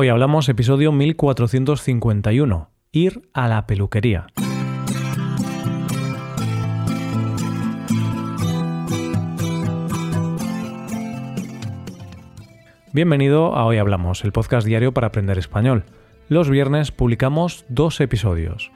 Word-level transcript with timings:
Hoy 0.00 0.10
hablamos 0.10 0.48
episodio 0.48 0.92
1451, 0.92 2.70
ir 2.92 3.28
a 3.32 3.48
la 3.48 3.66
peluquería. 3.66 4.28
Bienvenido 12.92 13.56
a 13.56 13.64
Hoy 13.64 13.78
Hablamos, 13.78 14.22
el 14.22 14.30
podcast 14.30 14.64
diario 14.64 14.94
para 14.94 15.08
aprender 15.08 15.36
español. 15.36 15.82
Los 16.28 16.48
viernes 16.48 16.92
publicamos 16.92 17.64
dos 17.68 18.00
episodios. 18.00 18.70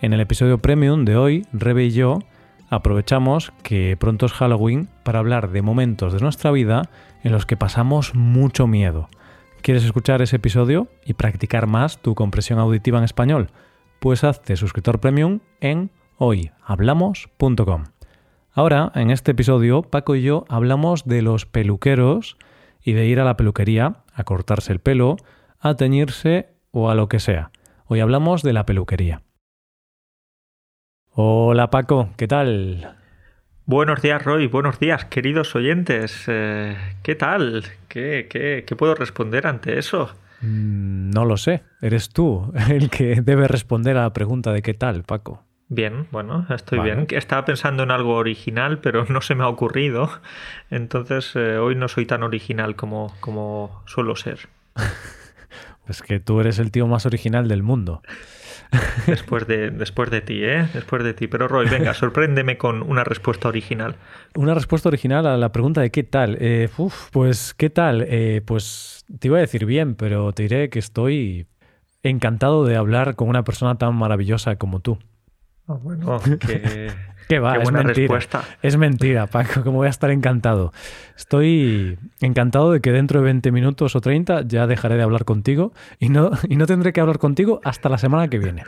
En 0.00 0.12
el 0.12 0.20
episodio 0.20 0.58
premium 0.58 1.04
de 1.04 1.16
hoy, 1.16 1.46
Rebe 1.52 1.86
y 1.86 1.90
yo 1.90 2.20
aprovechamos 2.68 3.52
que 3.64 3.96
pronto 3.98 4.26
es 4.26 4.32
Halloween 4.34 4.88
para 5.02 5.18
hablar 5.18 5.50
de 5.50 5.62
momentos 5.62 6.12
de 6.12 6.20
nuestra 6.20 6.52
vida 6.52 6.82
en 7.24 7.32
los 7.32 7.44
que 7.44 7.56
pasamos 7.56 8.14
mucho 8.14 8.68
miedo. 8.68 9.08
¿Quieres 9.62 9.84
escuchar 9.84 10.22
ese 10.22 10.36
episodio 10.36 10.88
y 11.04 11.14
practicar 11.14 11.66
más 11.66 11.98
tu 11.98 12.14
compresión 12.14 12.58
auditiva 12.58 12.96
en 12.96 13.04
español? 13.04 13.50
Pues 13.98 14.24
hazte 14.24 14.56
suscriptor 14.56 15.00
premium 15.00 15.40
en 15.60 15.90
hoyhablamos.com. 16.16 17.84
Ahora, 18.52 18.90
en 18.94 19.10
este 19.10 19.32
episodio, 19.32 19.82
Paco 19.82 20.16
y 20.16 20.22
yo 20.22 20.44
hablamos 20.48 21.04
de 21.04 21.20
los 21.20 21.44
peluqueros 21.44 22.38
y 22.82 22.94
de 22.94 23.06
ir 23.06 23.20
a 23.20 23.24
la 23.24 23.36
peluquería 23.36 24.02
a 24.14 24.24
cortarse 24.24 24.72
el 24.72 24.80
pelo, 24.80 25.16
a 25.58 25.74
teñirse 25.74 26.48
o 26.70 26.88
a 26.88 26.94
lo 26.94 27.08
que 27.08 27.20
sea. 27.20 27.50
Hoy 27.84 28.00
hablamos 28.00 28.42
de 28.42 28.54
la 28.54 28.64
peluquería. 28.64 29.22
Hola 31.10 31.68
Paco, 31.70 32.08
¿qué 32.16 32.26
tal? 32.26 32.99
Buenos 33.70 34.02
días 34.02 34.24
Roy, 34.24 34.48
buenos 34.48 34.80
días 34.80 35.04
queridos 35.04 35.54
oyentes. 35.54 36.24
Eh, 36.26 36.76
¿Qué 37.04 37.14
tal? 37.14 37.62
¿Qué, 37.86 38.26
qué, 38.28 38.64
qué 38.66 38.74
puedo 38.74 38.96
responder 38.96 39.46
ante 39.46 39.78
eso? 39.78 40.10
Mm, 40.40 41.10
no 41.10 41.24
lo 41.24 41.36
sé, 41.36 41.62
eres 41.80 42.08
tú 42.08 42.52
el 42.68 42.90
que 42.90 43.20
debe 43.22 43.46
responder 43.46 43.96
a 43.96 44.02
la 44.02 44.12
pregunta 44.12 44.52
de 44.52 44.62
qué 44.62 44.74
tal, 44.74 45.04
Paco. 45.04 45.44
Bien, 45.68 46.08
bueno, 46.10 46.46
estoy 46.50 46.80
bien. 46.80 47.06
Estaba 47.10 47.44
pensando 47.44 47.84
en 47.84 47.92
algo 47.92 48.16
original, 48.16 48.80
pero 48.80 49.04
no 49.08 49.20
se 49.20 49.36
me 49.36 49.44
ha 49.44 49.48
ocurrido. 49.48 50.10
Entonces, 50.72 51.30
eh, 51.36 51.58
hoy 51.58 51.76
no 51.76 51.86
soy 51.86 52.06
tan 52.06 52.24
original 52.24 52.74
como, 52.74 53.14
como 53.20 53.84
suelo 53.86 54.16
ser. 54.16 54.48
es 55.90 56.02
que 56.02 56.20
tú 56.20 56.40
eres 56.40 56.58
el 56.58 56.70
tío 56.70 56.86
más 56.86 57.06
original 57.06 57.48
del 57.48 57.62
mundo. 57.62 58.02
Después 59.06 59.46
de, 59.46 59.70
después 59.70 60.10
de 60.10 60.20
ti, 60.20 60.44
¿eh? 60.44 60.68
Después 60.72 61.02
de 61.02 61.12
ti. 61.12 61.26
Pero 61.26 61.48
Roy, 61.48 61.68
venga, 61.68 61.92
sorpréndeme 61.94 62.56
con 62.56 62.82
una 62.82 63.02
respuesta 63.04 63.48
original. 63.48 63.96
Una 64.36 64.54
respuesta 64.54 64.88
original 64.88 65.26
a 65.26 65.36
la 65.36 65.50
pregunta 65.50 65.80
de 65.80 65.90
qué 65.90 66.04
tal. 66.04 66.36
Eh, 66.40 66.68
pues, 67.10 67.54
¿qué 67.54 67.70
tal? 67.70 68.04
Eh, 68.08 68.42
pues 68.44 69.04
te 69.18 69.28
iba 69.28 69.38
a 69.38 69.40
decir 69.40 69.66
bien, 69.66 69.96
pero 69.96 70.32
te 70.32 70.44
diré 70.44 70.70
que 70.70 70.78
estoy 70.78 71.46
encantado 72.02 72.64
de 72.64 72.76
hablar 72.76 73.16
con 73.16 73.28
una 73.28 73.42
persona 73.42 73.76
tan 73.76 73.94
maravillosa 73.96 74.56
como 74.56 74.80
tú. 74.80 74.98
Ah, 75.66 75.74
bueno, 75.74 76.20
que 76.40 76.90
¿Qué 77.30 77.38
va? 77.38 77.54
es 77.54 77.70
mentira. 77.70 77.94
Respuesta. 77.94 78.42
Es 78.60 78.76
mentira, 78.76 79.28
Paco, 79.28 79.62
como 79.62 79.78
voy 79.78 79.86
a 79.86 79.90
estar 79.90 80.10
encantado. 80.10 80.72
Estoy 81.16 81.96
encantado 82.20 82.72
de 82.72 82.80
que 82.80 82.90
dentro 82.90 83.20
de 83.20 83.26
20 83.26 83.52
minutos 83.52 83.94
o 83.94 84.00
30 84.00 84.42
ya 84.48 84.66
dejaré 84.66 84.96
de 84.96 85.02
hablar 85.04 85.24
contigo 85.24 85.72
y 86.00 86.08
no, 86.08 86.32
y 86.48 86.56
no 86.56 86.66
tendré 86.66 86.92
que 86.92 87.00
hablar 87.00 87.18
contigo 87.18 87.60
hasta 87.62 87.88
la 87.88 87.98
semana 87.98 88.26
que 88.26 88.40
viene. 88.40 88.64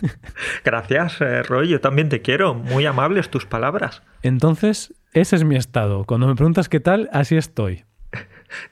Gracias, 0.64 1.18
eh, 1.22 1.42
Roy. 1.44 1.68
Yo 1.68 1.80
también 1.80 2.10
te 2.10 2.20
quiero. 2.20 2.52
Muy 2.52 2.84
amables 2.84 3.30
tus 3.30 3.46
palabras. 3.46 4.02
Entonces, 4.22 4.92
ese 5.14 5.36
es 5.36 5.44
mi 5.44 5.56
estado. 5.56 6.04
Cuando 6.04 6.26
me 6.26 6.34
preguntas 6.34 6.68
qué 6.68 6.80
tal, 6.80 7.08
así 7.10 7.36
estoy. 7.36 7.84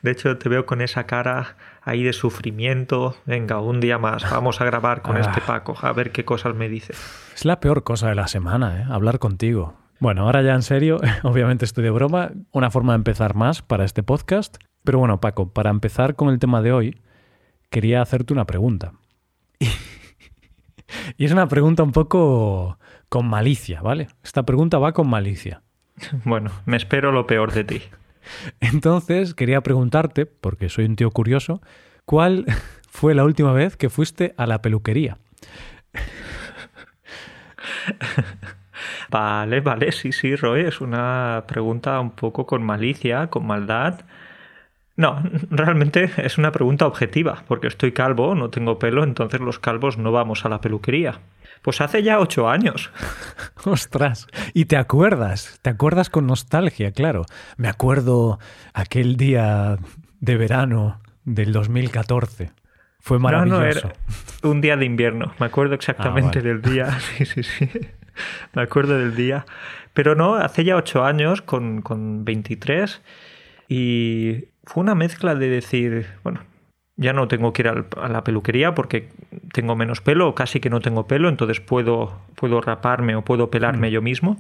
De 0.03 0.11
hecho, 0.11 0.37
te 0.39 0.49
veo 0.49 0.67
con 0.67 0.81
esa 0.81 1.05
cara 1.05 1.57
ahí 1.83 2.03
de 2.03 2.13
sufrimiento. 2.13 3.17
Venga, 3.27 3.61
un 3.61 3.81
día 3.81 3.99
más, 3.99 4.29
vamos 4.31 4.61
a 4.61 4.65
grabar 4.65 5.03
con 5.03 5.17
este 5.17 5.41
ah. 5.43 5.47
Paco, 5.47 5.77
a 5.81 5.93
ver 5.93 6.13
qué 6.13 6.25
cosas 6.25 6.55
me 6.55 6.69
dice. 6.69 6.95
Es 7.35 7.45
la 7.45 7.61
peor 7.61 7.85
cosa 7.85 8.09
de 8.09 8.15
la 8.15 8.29
semana, 8.29 8.81
¿eh? 8.81 8.85
hablar 8.89 9.19
contigo. 9.19 9.75
Bueno, 9.99 10.23
ahora 10.23 10.43
ya 10.43 10.55
en 10.55 10.63
serio, 10.63 10.99
obviamente 11.23 11.65
estoy 11.65 11.85
de 11.85 11.91
broma, 11.91 12.33
una 12.51 12.71
forma 12.71 12.93
de 12.93 12.97
empezar 12.97 13.35
más 13.35 13.63
para 13.63 13.85
este 13.85 14.03
podcast. 14.03 14.57
Pero 14.85 14.99
bueno, 14.99 15.21
Paco, 15.21 15.53
para 15.53 15.71
empezar 15.71 16.17
con 16.17 16.29
el 16.29 16.39
tema 16.39 16.61
de 16.61 16.73
hoy, 16.73 17.01
quería 17.71 18.03
hacerte 18.03 18.33
una 18.33 18.45
pregunta. 18.45 18.93
y 21.17 21.25
es 21.25 21.33
una 21.33 21.47
pregunta 21.47 21.83
un 21.85 21.93
poco 21.93 22.79
con 23.09 23.29
malicia, 23.29 23.81
¿vale? 23.81 24.09
Esta 24.25 24.45
pregunta 24.45 24.79
va 24.79 24.93
con 24.93 25.09
malicia. 25.09 25.63
Bueno, 26.25 26.51
me 26.67 26.77
espero 26.77 27.13
lo 27.13 27.27
peor 27.27 27.53
de 27.53 27.65
ti. 27.65 27.83
Entonces, 28.61 29.35
quería 29.35 29.61
preguntarte, 29.63 30.27
porque 30.27 30.69
soy 30.69 30.87
un 30.87 30.97
tío 30.97 31.11
curioso, 31.11 31.61
¿cuál 32.05 32.47
fue 32.91 33.15
la 33.15 33.25
última 33.25 33.53
vez 33.53 33.77
que 33.77 33.91
fuiste 33.91 34.35
a 34.37 34.47
la 34.47 34.63
peluquería? 34.63 35.19
Vale, 39.11 39.61
vale, 39.61 39.93
sí, 39.93 40.11
sí, 40.11 40.35
Roy, 40.37 40.63
es 40.63 40.81
una 40.81 41.45
pregunta 41.47 42.01
un 42.01 42.13
poco 42.13 42.47
con 42.47 42.63
malicia, 42.63 43.29
con 43.29 43.47
maldad. 43.47 44.01
No, 44.97 45.23
realmente 45.51 46.11
es 46.17 46.39
una 46.39 46.53
pregunta 46.53 46.87
objetiva, 46.87 47.45
porque 47.49 47.67
estoy 47.67 47.93
calvo, 47.93 48.35
no 48.35 48.51
tengo 48.51 48.79
pelo, 48.79 49.05
entonces 49.05 49.41
los 49.41 49.59
calvos 49.59 49.99
no 49.99 50.13
vamos 50.13 50.45
a 50.45 50.49
la 50.49 50.61
peluquería. 50.61 51.21
Pues 51.63 51.81
hace 51.81 52.03
ya 52.03 52.19
ocho 52.19 52.49
años. 52.49 52.91
Ostras, 53.65 54.27
y 54.53 54.65
te 54.65 54.77
acuerdas, 54.77 55.59
te 55.63 55.71
acuerdas 55.71 56.11
con 56.11 56.27
nostalgia, 56.27 56.91
claro. 56.91 57.25
Me 57.57 57.69
acuerdo 57.69 58.39
aquel 58.75 59.17
día 59.17 59.79
de 60.21 60.37
verano 60.37 61.01
del 61.25 61.53
2014. 61.53 62.51
Fue 62.99 63.19
maravilloso. 63.19 63.59
No, 63.59 63.65
no, 63.65 63.71
era 63.71 63.93
un 64.43 64.61
día 64.61 64.77
de 64.77 64.85
invierno. 64.85 65.35
Me 65.41 65.47
acuerdo 65.47 65.75
exactamente 65.75 66.39
ah, 66.41 66.43
del 66.43 66.63
día. 66.63 66.99
Sí, 67.17 67.27
sí, 67.27 67.43
sí. 67.43 67.69
Me 68.53 68.63
acuerdo 68.63 68.99
del 68.99 69.17
día. 69.17 69.47
Pero 69.95 70.15
no, 70.15 70.35
hace 70.35 70.65
ya 70.65 70.77
ocho 70.77 71.05
años, 71.05 71.43
con, 71.43 71.83
con 71.83 72.25
23, 72.25 73.03
y 73.69 74.52
fue 74.65 74.83
una 74.83 74.95
mezcla 74.95 75.35
de 75.35 75.49
decir, 75.49 76.07
bueno, 76.23 76.41
ya 76.97 77.13
no 77.13 77.29
tengo 77.29 77.53
que 77.53 77.63
ir 77.63 77.69
a 77.69 78.09
la 78.09 78.25
peluquería 78.25 78.75
porque 78.75 79.09
tengo 79.53 79.77
menos 79.77 80.01
pelo 80.01 80.29
o 80.29 80.35
casi 80.35 80.61
que 80.61 80.71
no 80.71 80.81
tengo 80.81 81.07
pelo, 81.07 81.29
entonces 81.29 81.61
puedo, 81.61 82.21
puedo 82.37 82.61
raparme 82.61 83.17
o 83.17 83.23
puedo 83.23 83.51
pelarme 83.51 83.89
mm. 83.89 83.93
yo 83.93 84.03
mismo, 84.03 84.37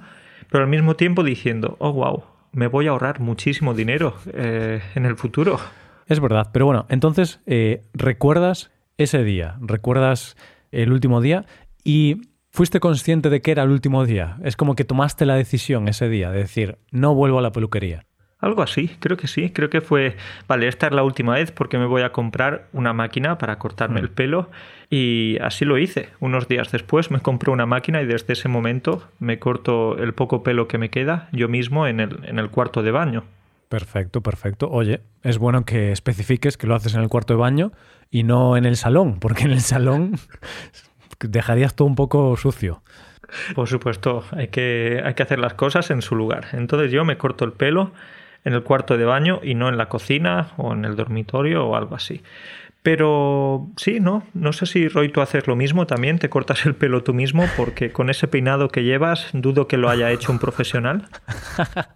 pero 0.50 0.64
al 0.64 0.70
mismo 0.70 0.96
tiempo 0.96 1.24
diciendo, 1.24 1.76
oh, 1.78 1.92
wow, 1.92 2.24
me 2.52 2.66
voy 2.66 2.86
a 2.86 2.90
ahorrar 2.90 3.20
muchísimo 3.20 3.74
dinero 3.74 4.14
eh, 4.32 4.82
en 4.94 5.06
el 5.06 5.16
futuro. 5.16 5.58
Es 6.06 6.20
verdad, 6.20 6.50
pero 6.52 6.66
bueno, 6.66 6.86
entonces 6.88 7.40
eh, 7.46 7.82
recuerdas 7.94 8.70
ese 8.98 9.24
día, 9.24 9.56
recuerdas 9.60 10.36
el 10.70 10.92
último 10.92 11.20
día 11.20 11.46
y 11.84 12.22
fuiste 12.50 12.80
consciente 12.80 13.30
de 13.30 13.40
que 13.40 13.50
era 13.50 13.62
el 13.62 13.70
último 13.70 14.04
día. 14.04 14.36
Es 14.44 14.56
como 14.56 14.74
que 14.74 14.84
tomaste 14.84 15.24
la 15.24 15.36
decisión 15.36 15.88
ese 15.88 16.08
día 16.08 16.30
de 16.30 16.40
decir, 16.40 16.78
no 16.90 17.14
vuelvo 17.14 17.38
a 17.38 17.42
la 17.42 17.52
peluquería. 17.52 18.04
Algo 18.42 18.62
así, 18.62 18.90
creo 18.98 19.16
que 19.16 19.28
sí. 19.28 19.50
Creo 19.50 19.70
que 19.70 19.80
fue, 19.80 20.16
vale, 20.48 20.66
esta 20.66 20.88
es 20.88 20.92
la 20.92 21.04
última 21.04 21.34
vez 21.34 21.52
porque 21.52 21.78
me 21.78 21.86
voy 21.86 22.02
a 22.02 22.10
comprar 22.10 22.66
una 22.72 22.92
máquina 22.92 23.38
para 23.38 23.56
cortarme 23.60 24.00
el 24.00 24.10
mm. 24.10 24.14
pelo 24.14 24.50
y 24.90 25.38
así 25.40 25.64
lo 25.64 25.78
hice. 25.78 26.08
Unos 26.18 26.48
días 26.48 26.72
después 26.72 27.12
me 27.12 27.20
compré 27.20 27.52
una 27.52 27.66
máquina 27.66 28.02
y 28.02 28.06
desde 28.06 28.32
ese 28.32 28.48
momento 28.48 29.08
me 29.20 29.38
corto 29.38 29.96
el 29.96 30.12
poco 30.12 30.42
pelo 30.42 30.66
que 30.66 30.76
me 30.76 30.90
queda 30.90 31.28
yo 31.30 31.48
mismo 31.48 31.86
en 31.86 32.00
el, 32.00 32.18
en 32.24 32.40
el 32.40 32.50
cuarto 32.50 32.82
de 32.82 32.90
baño. 32.90 33.22
Perfecto, 33.68 34.22
perfecto. 34.22 34.68
Oye, 34.68 35.02
es 35.22 35.38
bueno 35.38 35.64
que 35.64 35.92
especifiques 35.92 36.56
que 36.56 36.66
lo 36.66 36.74
haces 36.74 36.94
en 36.94 37.00
el 37.00 37.08
cuarto 37.08 37.34
de 37.34 37.38
baño 37.38 37.70
y 38.10 38.24
no 38.24 38.56
en 38.56 38.64
el 38.64 38.76
salón, 38.76 39.20
porque 39.20 39.44
en 39.44 39.52
el 39.52 39.60
salón 39.60 40.18
dejarías 41.20 41.76
todo 41.76 41.86
un 41.86 41.94
poco 41.94 42.36
sucio. 42.36 42.82
Por 43.54 43.68
supuesto, 43.68 44.24
hay 44.32 44.48
que, 44.48 45.00
hay 45.04 45.14
que 45.14 45.22
hacer 45.22 45.38
las 45.38 45.54
cosas 45.54 45.92
en 45.92 46.02
su 46.02 46.16
lugar. 46.16 46.46
Entonces 46.52 46.90
yo 46.90 47.04
me 47.04 47.16
corto 47.16 47.44
el 47.44 47.52
pelo 47.52 47.92
en 48.44 48.54
el 48.54 48.62
cuarto 48.62 48.96
de 48.96 49.04
baño 49.04 49.40
y 49.42 49.54
no 49.54 49.68
en 49.68 49.76
la 49.76 49.88
cocina 49.88 50.52
o 50.56 50.72
en 50.72 50.84
el 50.84 50.96
dormitorio 50.96 51.66
o 51.66 51.76
algo 51.76 51.94
así. 51.94 52.22
Pero 52.82 53.68
sí, 53.76 54.00
¿no? 54.00 54.24
No 54.34 54.52
sé 54.52 54.66
si 54.66 54.88
Roy 54.88 55.10
tú 55.10 55.20
haces 55.20 55.46
lo 55.46 55.54
mismo 55.54 55.86
también, 55.86 56.18
te 56.18 56.28
cortas 56.28 56.66
el 56.66 56.74
pelo 56.74 57.04
tú 57.04 57.14
mismo, 57.14 57.44
porque 57.56 57.92
con 57.92 58.10
ese 58.10 58.26
peinado 58.26 58.68
que 58.68 58.82
llevas 58.82 59.28
dudo 59.32 59.68
que 59.68 59.76
lo 59.76 59.88
haya 59.88 60.10
hecho 60.10 60.32
un 60.32 60.40
profesional. 60.40 61.08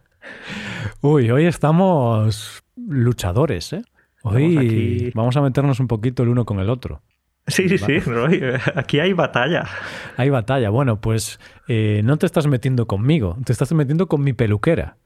Uy, 1.01 1.31
hoy 1.31 1.47
estamos 1.47 2.63
luchadores, 2.77 3.73
¿eh? 3.73 3.83
Hoy 4.23 5.13
vamos 5.15 5.37
a 5.37 5.41
meternos 5.41 5.81
un 5.81 5.89
poquito 5.89 6.23
el 6.23 6.31
uno 6.31 6.45
con 6.45 6.59
el 6.61 6.71
otro. 6.71 7.03
Sí, 7.49 7.69
sí, 7.69 7.79
sí, 7.79 8.01
Roy, 8.01 8.43
aquí 8.75 8.99
hay 8.99 9.13
batalla. 9.13 9.65
Hay 10.17 10.31
batalla. 10.31 10.71
Bueno, 10.71 11.01
pues 11.01 11.39
eh, 11.69 12.01
no 12.05 12.17
te 12.17 12.27
estás 12.27 12.47
metiendo 12.47 12.87
conmigo, 12.87 13.37
te 13.45 13.53
estás 13.53 13.73
metiendo 13.73 14.09
con 14.09 14.23
mi 14.23 14.33
peluquera. 14.33 14.97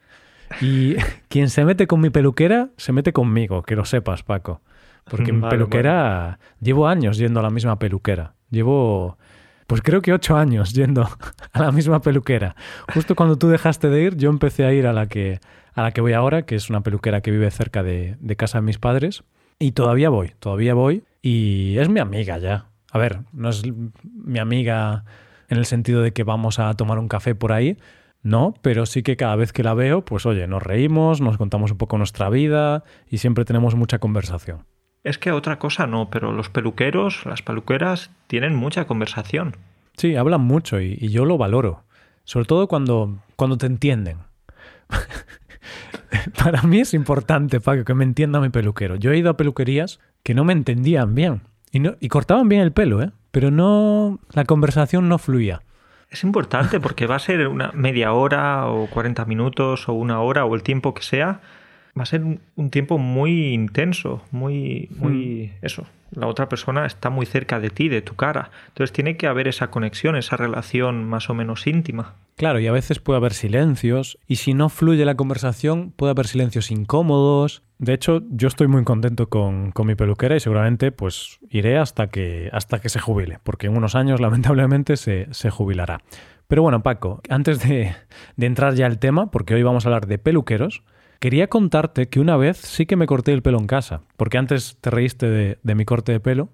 Y 0.61 0.97
quien 1.29 1.49
se 1.49 1.64
mete 1.64 1.87
con 1.87 2.00
mi 2.00 2.11
peluquera, 2.11 2.70
se 2.76 2.93
mete 2.93 3.12
conmigo, 3.12 3.62
que 3.62 3.76
lo 3.76 3.85
sepas, 3.85 4.23
Paco. 4.23 4.61
Porque 5.05 5.32
mi 5.32 5.49
peluquera, 5.49 6.38
llevo 6.61 6.87
años 6.87 7.19
yendo 7.19 7.41
a 7.41 7.43
la 7.43 7.50
misma 7.50 7.79
peluquera. 7.79 8.35
Llevo, 8.50 9.19
pues 9.67 9.82
creo 9.82 10.02
que 10.02 10.12
ocho 10.12 10.37
años 10.37 10.73
yendo 10.73 11.08
a 11.52 11.62
la 11.62 11.73
misma 11.73 12.00
peluquera. 12.00 12.55
Justo 12.94 13.14
cuando 13.14 13.37
tú 13.37 13.49
dejaste 13.49 13.88
de 13.88 14.02
ir, 14.02 14.17
yo 14.17 14.31
empecé 14.31 14.64
a 14.64 14.73
ir 14.73 14.87
a 14.87 14.93
la 14.93 15.06
que, 15.06 15.41
a 15.75 15.82
la 15.82 15.93
que 15.93 16.00
voy 16.00 16.12
ahora, 16.12 16.43
que 16.43 16.55
es 16.55 16.70
una 16.70 16.82
peluquera 16.82 17.20
que 17.20 17.31
vive 17.31 17.50
cerca 17.50 17.82
de, 17.82 18.17
de 18.20 18.37
casa 18.37 18.58
de 18.58 18.62
mis 18.62 18.79
padres. 18.79 19.25
Y 19.58 19.73
todavía 19.73 20.11
voy, 20.11 20.32
todavía 20.38 20.75
voy. 20.75 21.05
Y 21.23 21.76
es 21.79 21.88
mi 21.88 22.00
amiga 22.00 22.38
ya. 22.38 22.67
A 22.93 22.99
ver, 22.99 23.20
no 23.32 23.50
es 23.50 23.62
mi 24.02 24.38
amiga 24.38 25.05
en 25.49 25.58
el 25.58 25.67
sentido 25.67 26.02
de 26.02 26.12
que 26.12 26.25
vamos 26.25 26.58
a 26.58 26.73
tomar 26.75 26.99
un 26.99 27.08
café 27.08 27.35
por 27.35 27.52
ahí, 27.52 27.76
no, 28.23 28.55
pero 28.61 28.85
sí 28.85 29.03
que 29.03 29.17
cada 29.17 29.37
vez 29.37 29.53
que 29.53 29.63
la 29.63 29.75
veo, 29.75 30.05
pues 30.05 30.27
oye, 30.27 30.47
nos 30.47 30.63
reímos, 30.63 31.21
nos 31.21 31.39
contamos 31.39 31.71
un 31.71 31.79
poco 31.79 31.97
nuestra 31.97 32.29
vida 32.29 32.85
y 33.09 33.19
siempre 33.19 33.45
tenemos 33.45 33.75
mucha 33.75 33.99
conversación. 33.99 34.65
Es 35.03 35.17
que 35.17 35.33
otra 35.33 35.59
cosa 35.59 35.87
no, 35.87 36.11
pero 36.11 36.33
los 36.33 36.51
peluqueros, 36.51 37.25
las 37.25 37.41
peluqueras, 37.41 38.11
tienen 38.27 38.55
mucha 38.55 38.87
conversación. 38.87 39.57
Sí, 39.97 40.17
hablan 40.17 40.43
mucho 40.43 40.81
y, 40.81 40.97
yo 41.09 41.25
lo 41.25 41.39
valoro. 41.39 41.85
Sobre 42.25 42.47
todo 42.47 42.69
cuando, 42.69 43.19
cuando 43.37 43.57
te 43.57 43.67
entienden. 43.67 44.19
Para 46.43 46.63
mí 46.63 46.81
es 46.81 46.93
importante, 46.93 47.61
Paco, 47.61 47.85
que 47.85 47.95
me 47.95 48.05
entienda 48.05 48.41
mi 48.41 48.51
peluquero. 48.51 48.97
Yo 48.97 49.13
he 49.13 49.19
ido 49.19 49.31
a 49.31 49.37
peluquerías 49.37 50.01
que 50.23 50.35
no 50.35 50.45
me 50.45 50.53
entendían 50.53 51.15
bien. 51.15 51.43
Y, 51.73 51.81
no, 51.81 51.97
y 52.01 52.09
cortaban 52.09 52.49
bien 52.49 52.61
el 52.61 52.73
pelo, 52.73 53.03
¿eh? 53.03 53.11
Pero 53.31 53.51
no. 53.51 54.21
La 54.33 54.45
conversación 54.45 55.09
no 55.09 55.19
fluía. 55.19 55.63
Es 56.11 56.25
importante 56.25 56.81
porque 56.81 57.07
va 57.07 57.17
a 57.17 57.21
ser 57.21 57.47
una 57.47 57.71
media 57.73 58.12
hora 58.12 58.67
o 58.67 58.89
40 58.89 59.25
minutos 59.27 59.89
o 59.89 59.93
una 59.93 60.21
hora 60.21 60.45
o 60.45 60.57
el 60.57 60.65
tiempo 60.65 60.93
que 60.93 61.03
sea. 61.03 61.41
Va 61.99 62.05
a 62.05 62.07
ser 62.07 62.23
un 62.23 62.71
tiempo 62.71 62.99
muy 62.99 63.53
intenso, 63.53 64.23
muy, 64.31 64.89
muy, 64.97 65.53
mm. 65.61 65.65
eso, 65.67 65.87
la 66.13 66.27
otra 66.27 66.49
persona 66.49 66.87
está 66.87 67.11
muy 67.11 67.27
cerca 67.27 67.61
de 67.61 67.71
ti, 67.71 67.89
de 67.89 68.03
tu 68.03 68.15
cara. 68.15 68.51
Entonces 68.69 68.93
tiene 68.93 69.17
que 69.17 69.27
haber 69.27 69.49
esa 69.49 69.71
conexión, 69.71 70.17
esa 70.17 70.37
relación 70.37 71.05
más 71.05 71.31
o 71.31 71.35
menos 71.35 71.67
íntima. 71.67 72.15
Claro, 72.37 72.59
y 72.59 72.67
a 72.67 72.73
veces 72.73 73.01
puede 73.01 73.19
haber 73.19 73.35
silencios, 73.35 74.19
y 74.27 74.37
si 74.37 74.55
no 74.55 74.71
fluye 74.71 75.05
la 75.05 75.15
conversación, 75.15 75.93
puede 75.95 76.13
haber 76.13 76.27
silencios 76.27 76.71
incómodos. 76.71 77.63
De 77.79 77.93
hecho, 77.93 78.23
yo 78.31 78.49
estoy 78.49 78.67
muy 78.67 78.83
contento 78.85 79.29
con, 79.29 79.73
mi 79.85 79.95
peluquera 79.95 80.37
y 80.37 80.41
seguramente 80.41 80.91
pues 80.91 81.39
iré 81.51 81.79
hasta 81.79 82.09
que, 82.09 82.49
hasta 82.53 82.81
que 82.81 82.89
se 82.89 82.99
jubile, 82.99 83.39
porque 83.43 83.67
en 83.67 83.77
unos 83.77 83.95
años 83.95 84.21
lamentablemente 84.23 84.97
se, 84.97 85.29
se 85.33 85.51
jubilará. 85.51 86.01
Pero 86.49 86.63
bueno, 86.63 86.83
Paco, 86.83 87.21
antes 87.29 87.61
de, 87.61 87.95
de 88.37 88.47
entrar 88.47 88.75
ya 88.75 88.87
al 88.87 88.99
tema, 88.99 89.31
porque 89.31 89.55
hoy 89.55 89.63
vamos 89.63 89.85
a 89.85 89.89
hablar 89.89 90.07
de 90.07 90.19
peluqueros, 90.19 90.83
Quería 91.21 91.49
contarte 91.49 92.09
que 92.09 92.19
una 92.19 92.39
vez 92.39 92.57
sí 92.57 92.87
que 92.87 92.97
me 92.97 93.07
corté 93.07 93.35
el 93.35 93.43
pelo 93.43 93.59
en 93.59 93.67
casa, 93.67 94.01
porque 94.17 94.39
antes 94.39 94.79
te 94.81 94.89
reíste 94.89 95.59
de, 95.63 95.75
mi 95.75 95.85
corte 95.85 96.13
de 96.13 96.21
pelo 96.21 96.49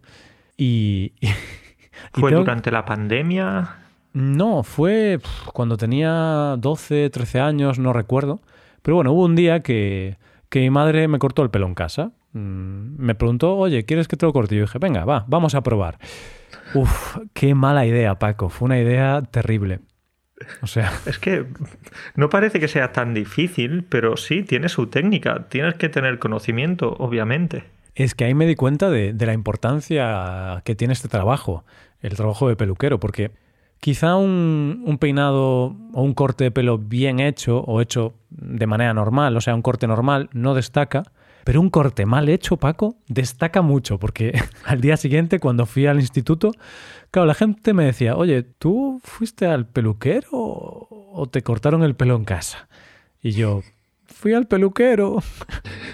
y... 0.56 1.12
¿Fue 2.12 2.32
durante 2.32 2.72
la 2.72 2.84
pandemia? 2.84 3.76
No, 4.12 4.64
fue 4.64 5.20
cuando 5.52 5.76
tenía 5.76 6.56
12, 6.58 7.10
13 7.10 7.40
años, 7.40 7.78
no 7.78 7.92
recuerdo. 7.92 8.40
Pero 8.82 8.96
bueno, 8.96 9.12
hubo 9.12 9.24
un 9.24 9.36
día 9.36 9.60
que, 9.60 10.18
que 10.48 10.60
mi 10.60 10.70
madre 10.70 11.06
me 11.06 11.20
cortó 11.20 11.42
el 11.42 11.50
pelo 11.50 11.66
en 11.66 11.74
casa. 11.74 12.10
Mm, 12.32 12.96
me 12.98 13.14
preguntó, 13.14 13.56
oye, 13.56 13.84
¿quieres 13.84 14.08
que 14.08 14.16
te 14.16 14.26
lo 14.26 14.32
corte? 14.32 14.56
Y 14.56 14.58
yo 14.58 14.64
dije, 14.64 14.78
venga, 14.78 15.04
va, 15.04 15.24
vamos 15.28 15.54
a 15.54 15.62
probar. 15.62 15.98
Uf, 16.74 17.18
qué 17.32 17.54
mala 17.54 17.86
idea, 17.86 18.18
Paco. 18.18 18.48
Fue 18.48 18.66
una 18.66 18.80
idea 18.80 19.22
terrible. 19.22 19.80
O 20.62 20.66
sea. 20.66 20.92
Es 21.06 21.18
que 21.18 21.46
no 22.14 22.28
parece 22.28 22.60
que 22.60 22.68
sea 22.68 22.92
tan 22.92 23.14
difícil, 23.14 23.84
pero 23.84 24.16
sí, 24.16 24.42
tiene 24.42 24.68
su 24.68 24.88
técnica. 24.88 25.48
Tienes 25.48 25.74
que 25.74 25.88
tener 25.88 26.18
conocimiento, 26.18 26.94
obviamente. 26.98 27.64
Es 27.94 28.14
que 28.14 28.24
ahí 28.24 28.34
me 28.34 28.46
di 28.46 28.54
cuenta 28.54 28.90
de, 28.90 29.14
la 29.18 29.32
importancia 29.32 30.60
que 30.64 30.74
tiene 30.74 30.92
este 30.92 31.08
trabajo, 31.08 31.64
el 32.02 32.14
trabajo 32.14 32.48
de 32.48 32.56
peluquero, 32.56 33.00
porque 33.00 33.30
quizá 33.80 34.16
un, 34.16 34.82
un, 34.84 34.98
peinado 34.98 35.74
o 35.94 36.02
un 36.02 36.12
corte 36.12 36.44
de 36.44 36.50
pelo 36.50 36.76
bien 36.76 37.20
hecho 37.20 37.60
o 37.60 37.80
hecho 37.80 38.12
de 38.28 38.66
manera 38.66 38.92
normal, 38.92 39.34
o 39.34 39.40
sea, 39.40 39.54
un 39.54 39.62
corte 39.62 39.86
normal, 39.86 40.28
no 40.34 40.54
destaca, 40.54 41.04
pero 41.46 41.60
un 41.60 41.70
corte 41.70 42.06
mal 42.06 42.28
hecho, 42.28 42.56
Paco, 42.56 42.96
destaca 43.06 43.62
mucho, 43.62 44.00
porque 44.00 44.32
al 44.64 44.80
día 44.80 44.96
siguiente, 44.96 45.38
cuando 45.38 45.64
fui 45.64 45.86
al 45.86 46.00
instituto, 46.00 46.50
claro, 47.12 47.26
la 47.26 47.34
gente 47.34 47.72
me 47.72 47.84
decía, 47.84 48.16
oye, 48.16 48.42
¿tú 48.42 49.00
fuiste 49.04 49.46
al 49.46 49.64
peluquero 49.64 50.28
o 50.32 51.28
te 51.30 51.42
cortaron 51.42 51.84
el 51.84 51.94
pelo 51.94 52.16
en 52.16 52.24
casa? 52.24 52.66
Y 53.22 53.30
yo, 53.30 53.62
fui 54.06 54.34
al 54.34 54.48
peluquero. 54.48 55.22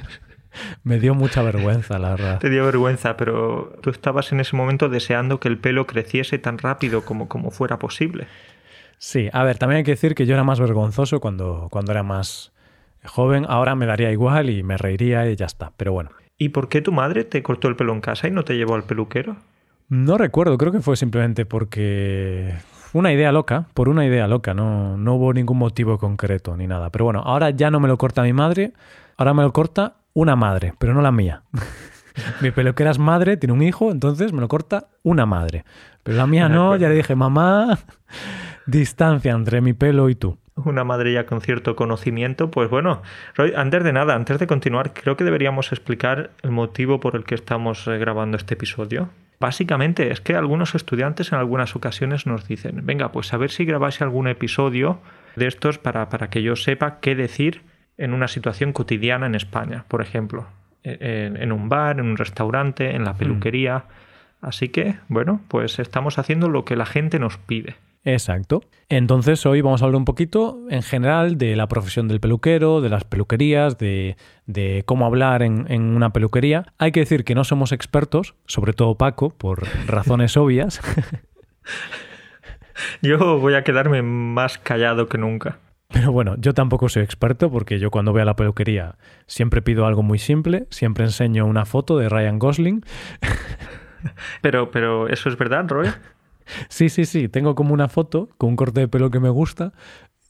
me 0.84 0.98
dio 0.98 1.14
mucha 1.14 1.42
vergüenza, 1.42 1.98
la 1.98 2.12
verdad. 2.12 2.38
Te 2.38 2.48
dio 2.48 2.64
vergüenza, 2.64 3.18
pero 3.18 3.76
tú 3.82 3.90
estabas 3.90 4.32
en 4.32 4.40
ese 4.40 4.56
momento 4.56 4.88
deseando 4.88 5.38
que 5.38 5.48
el 5.48 5.58
pelo 5.58 5.86
creciese 5.86 6.38
tan 6.38 6.56
rápido 6.56 7.04
como, 7.04 7.28
como 7.28 7.50
fuera 7.50 7.78
posible. 7.78 8.26
Sí, 8.96 9.28
a 9.34 9.44
ver, 9.44 9.58
también 9.58 9.78
hay 9.78 9.84
que 9.84 9.90
decir 9.90 10.14
que 10.14 10.24
yo 10.24 10.32
era 10.32 10.44
más 10.44 10.60
vergonzoso 10.60 11.20
cuando, 11.20 11.68
cuando 11.70 11.92
era 11.92 12.02
más, 12.02 12.52
joven, 13.04 13.46
ahora 13.48 13.74
me 13.74 13.86
daría 13.86 14.10
igual 14.10 14.50
y 14.50 14.62
me 14.62 14.76
reiría 14.76 15.28
y 15.30 15.36
ya 15.36 15.46
está, 15.46 15.72
pero 15.76 15.92
bueno. 15.92 16.10
¿Y 16.38 16.50
por 16.50 16.68
qué 16.68 16.80
tu 16.80 16.92
madre 16.92 17.24
te 17.24 17.42
cortó 17.42 17.68
el 17.68 17.76
pelo 17.76 17.92
en 17.92 18.00
casa 18.00 18.28
y 18.28 18.30
no 18.30 18.44
te 18.44 18.54
llevó 18.54 18.74
al 18.74 18.84
peluquero? 18.84 19.36
No 19.88 20.16
recuerdo, 20.18 20.56
creo 20.58 20.72
que 20.72 20.80
fue 20.80 20.96
simplemente 20.96 21.44
porque 21.44 22.54
una 22.92 23.12
idea 23.12 23.30
loca, 23.30 23.66
por 23.74 23.88
una 23.88 24.06
idea 24.06 24.26
loca, 24.26 24.54
no, 24.54 24.96
no 24.96 25.14
hubo 25.14 25.32
ningún 25.32 25.58
motivo 25.58 25.98
concreto 25.98 26.56
ni 26.56 26.66
nada. 26.66 26.90
Pero 26.90 27.04
bueno, 27.04 27.20
ahora 27.24 27.50
ya 27.50 27.70
no 27.70 27.78
me 27.78 27.88
lo 27.88 27.98
corta 27.98 28.22
mi 28.22 28.32
madre, 28.32 28.72
ahora 29.16 29.34
me 29.34 29.42
lo 29.42 29.52
corta 29.52 29.96
una 30.14 30.34
madre, 30.34 30.74
pero 30.78 30.94
no 30.94 31.02
la 31.02 31.12
mía. 31.12 31.42
mi 32.40 32.50
peluquera 32.50 32.90
es 32.90 32.98
madre, 32.98 33.36
tiene 33.36 33.52
un 33.52 33.62
hijo, 33.62 33.90
entonces 33.90 34.32
me 34.32 34.40
lo 34.40 34.48
corta 34.48 34.88
una 35.02 35.26
madre. 35.26 35.64
Pero 36.02 36.16
la 36.16 36.26
mía 36.26 36.48
no, 36.48 36.74
ya 36.76 36.88
le 36.88 36.94
dije, 36.96 37.14
mamá, 37.14 37.78
distancia 38.66 39.32
entre 39.32 39.60
mi 39.60 39.74
pelo 39.74 40.08
y 40.08 40.14
tú 40.14 40.38
una 40.56 40.84
madre 40.84 41.12
ya 41.12 41.26
con 41.26 41.40
cierto 41.40 41.76
conocimiento, 41.76 42.50
pues 42.50 42.68
bueno, 42.68 43.02
Roy, 43.34 43.52
antes 43.56 43.84
de 43.84 43.92
nada, 43.92 44.14
antes 44.14 44.38
de 44.38 44.46
continuar, 44.46 44.92
creo 44.92 45.16
que 45.16 45.24
deberíamos 45.24 45.72
explicar 45.72 46.30
el 46.42 46.50
motivo 46.50 47.00
por 47.00 47.16
el 47.16 47.24
que 47.24 47.34
estamos 47.34 47.86
eh, 47.88 47.98
grabando 47.98 48.36
este 48.36 48.54
episodio. 48.54 49.08
Básicamente 49.40 50.12
es 50.12 50.20
que 50.20 50.36
algunos 50.36 50.74
estudiantes 50.74 51.32
en 51.32 51.38
algunas 51.38 51.74
ocasiones 51.74 52.26
nos 52.26 52.46
dicen, 52.46 52.84
venga, 52.84 53.10
pues 53.10 53.32
a 53.32 53.38
ver 53.38 53.50
si 53.50 53.64
grabáis 53.64 54.00
algún 54.00 54.28
episodio 54.28 55.00
de 55.36 55.46
estos 55.48 55.78
para, 55.78 56.08
para 56.10 56.30
que 56.30 56.42
yo 56.42 56.54
sepa 56.54 57.00
qué 57.00 57.14
decir 57.14 57.62
en 57.96 58.12
una 58.12 58.28
situación 58.28 58.72
cotidiana 58.72 59.26
en 59.26 59.34
España, 59.34 59.84
por 59.88 60.00
ejemplo, 60.00 60.46
en, 60.84 61.36
en 61.36 61.50
un 61.50 61.68
bar, 61.68 61.98
en 61.98 62.06
un 62.06 62.16
restaurante, 62.16 62.94
en 62.94 63.04
la 63.04 63.14
mm. 63.14 63.18
peluquería. 63.18 63.84
Así 64.40 64.68
que, 64.68 64.96
bueno, 65.08 65.40
pues 65.48 65.78
estamos 65.78 66.18
haciendo 66.18 66.48
lo 66.48 66.64
que 66.64 66.76
la 66.76 66.86
gente 66.86 67.18
nos 67.18 67.38
pide. 67.38 67.76
Exacto. 68.04 68.62
Entonces 68.88 69.46
hoy 69.46 69.60
vamos 69.60 69.80
a 69.80 69.84
hablar 69.84 69.98
un 69.98 70.04
poquito 70.04 70.58
en 70.70 70.82
general 70.82 71.38
de 71.38 71.54
la 71.56 71.68
profesión 71.68 72.08
del 72.08 72.20
peluquero, 72.20 72.80
de 72.80 72.88
las 72.88 73.04
peluquerías, 73.04 73.78
de, 73.78 74.16
cómo 74.86 75.06
hablar 75.06 75.42
en, 75.42 75.66
en, 75.70 75.82
una 75.94 76.12
peluquería. 76.12 76.66
Hay 76.78 76.92
que 76.92 77.00
decir 77.00 77.24
que 77.24 77.34
no 77.34 77.44
somos 77.44 77.72
expertos, 77.72 78.34
sobre 78.46 78.72
todo 78.72 78.96
Paco, 78.96 79.30
por 79.30 79.66
razones 79.86 80.36
obvias. 80.36 80.80
Yo 83.02 83.38
voy 83.38 83.54
a 83.54 83.62
quedarme 83.62 84.02
más 84.02 84.58
callado 84.58 85.08
que 85.08 85.18
nunca. 85.18 85.58
Pero 85.88 86.10
bueno, 86.10 86.36
yo 86.38 86.54
tampoco 86.54 86.88
soy 86.88 87.02
experto 87.02 87.50
porque 87.50 87.78
yo 87.78 87.90
cuando 87.90 88.12
voy 88.12 88.22
a 88.22 88.24
la 88.24 88.34
peluquería 88.34 88.96
siempre 89.26 89.60
pido 89.60 89.86
algo 89.86 90.02
muy 90.02 90.18
simple, 90.18 90.66
siempre 90.70 91.04
enseño 91.04 91.44
una 91.44 91.66
foto 91.66 91.98
de 91.98 92.08
Ryan 92.08 92.38
Gosling. 92.38 92.84
Pero, 94.40 94.72
pero 94.72 95.06
¿eso 95.08 95.28
es 95.28 95.38
verdad, 95.38 95.64
Roy? 95.68 95.88
Sí, 96.68 96.88
sí, 96.88 97.04
sí. 97.04 97.28
Tengo 97.28 97.54
como 97.54 97.74
una 97.74 97.88
foto 97.88 98.28
con 98.38 98.50
un 98.50 98.56
corte 98.56 98.80
de 98.80 98.88
pelo 98.88 99.10
que 99.10 99.20
me 99.20 99.30
gusta 99.30 99.72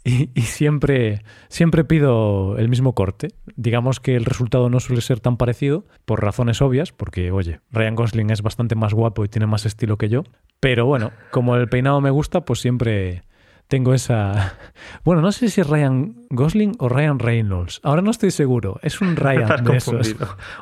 y, 0.05 0.29
siempre, 0.43 1.23
siempre 1.49 1.85
pido 1.85 2.59
el 2.59 2.69
mismo 2.69 2.95
corte. 2.95 3.29
Digamos 3.55 4.01
que 4.01 4.17
el 4.17 4.25
resultado 4.25 4.69
no 4.69 4.81
suele 4.81 5.01
ser 5.01 5.21
tan 5.21 5.37
parecido 5.37 5.87
por 6.05 6.23
razones 6.23 6.61
obvias, 6.61 6.93
porque, 6.93 7.31
oye, 7.31 7.61
Ryan 7.71 7.95
Gosling 7.95 8.31
es 8.31 8.43
bastante 8.43 8.75
más 8.75 8.95
guapo 8.95 9.25
y 9.25 9.29
tiene 9.29 9.47
más 9.47 9.65
estilo 9.65 9.99
que 9.99 10.09
yo. 10.09 10.25
Pero 10.59 10.87
bueno, 10.87 11.13
como 11.31 11.55
el 11.57 11.69
peinado 11.69 12.01
me 12.01 12.11
gusta, 12.11 12.45
pues 12.45 12.61
siempre, 12.61 13.23
tengo 13.69 13.95
esa... 13.95 14.59
Bueno, 15.05 15.23
no 15.23 15.33
sé 15.33 15.49
si 15.49 15.61
es 15.61 15.67
Ryan 15.67 16.27
Gosling 16.31 16.75
o 16.79 16.89
Ryan 16.89 17.19
Reynolds. 17.19 17.81
Ahora 17.83 18.03
no 18.03 18.11
estoy 18.11 18.31
seguro. 18.31 18.79
Es 18.83 19.01
un 19.01 19.17
Ryan 19.17 19.65
de 19.65 19.77
esos. 19.79 20.15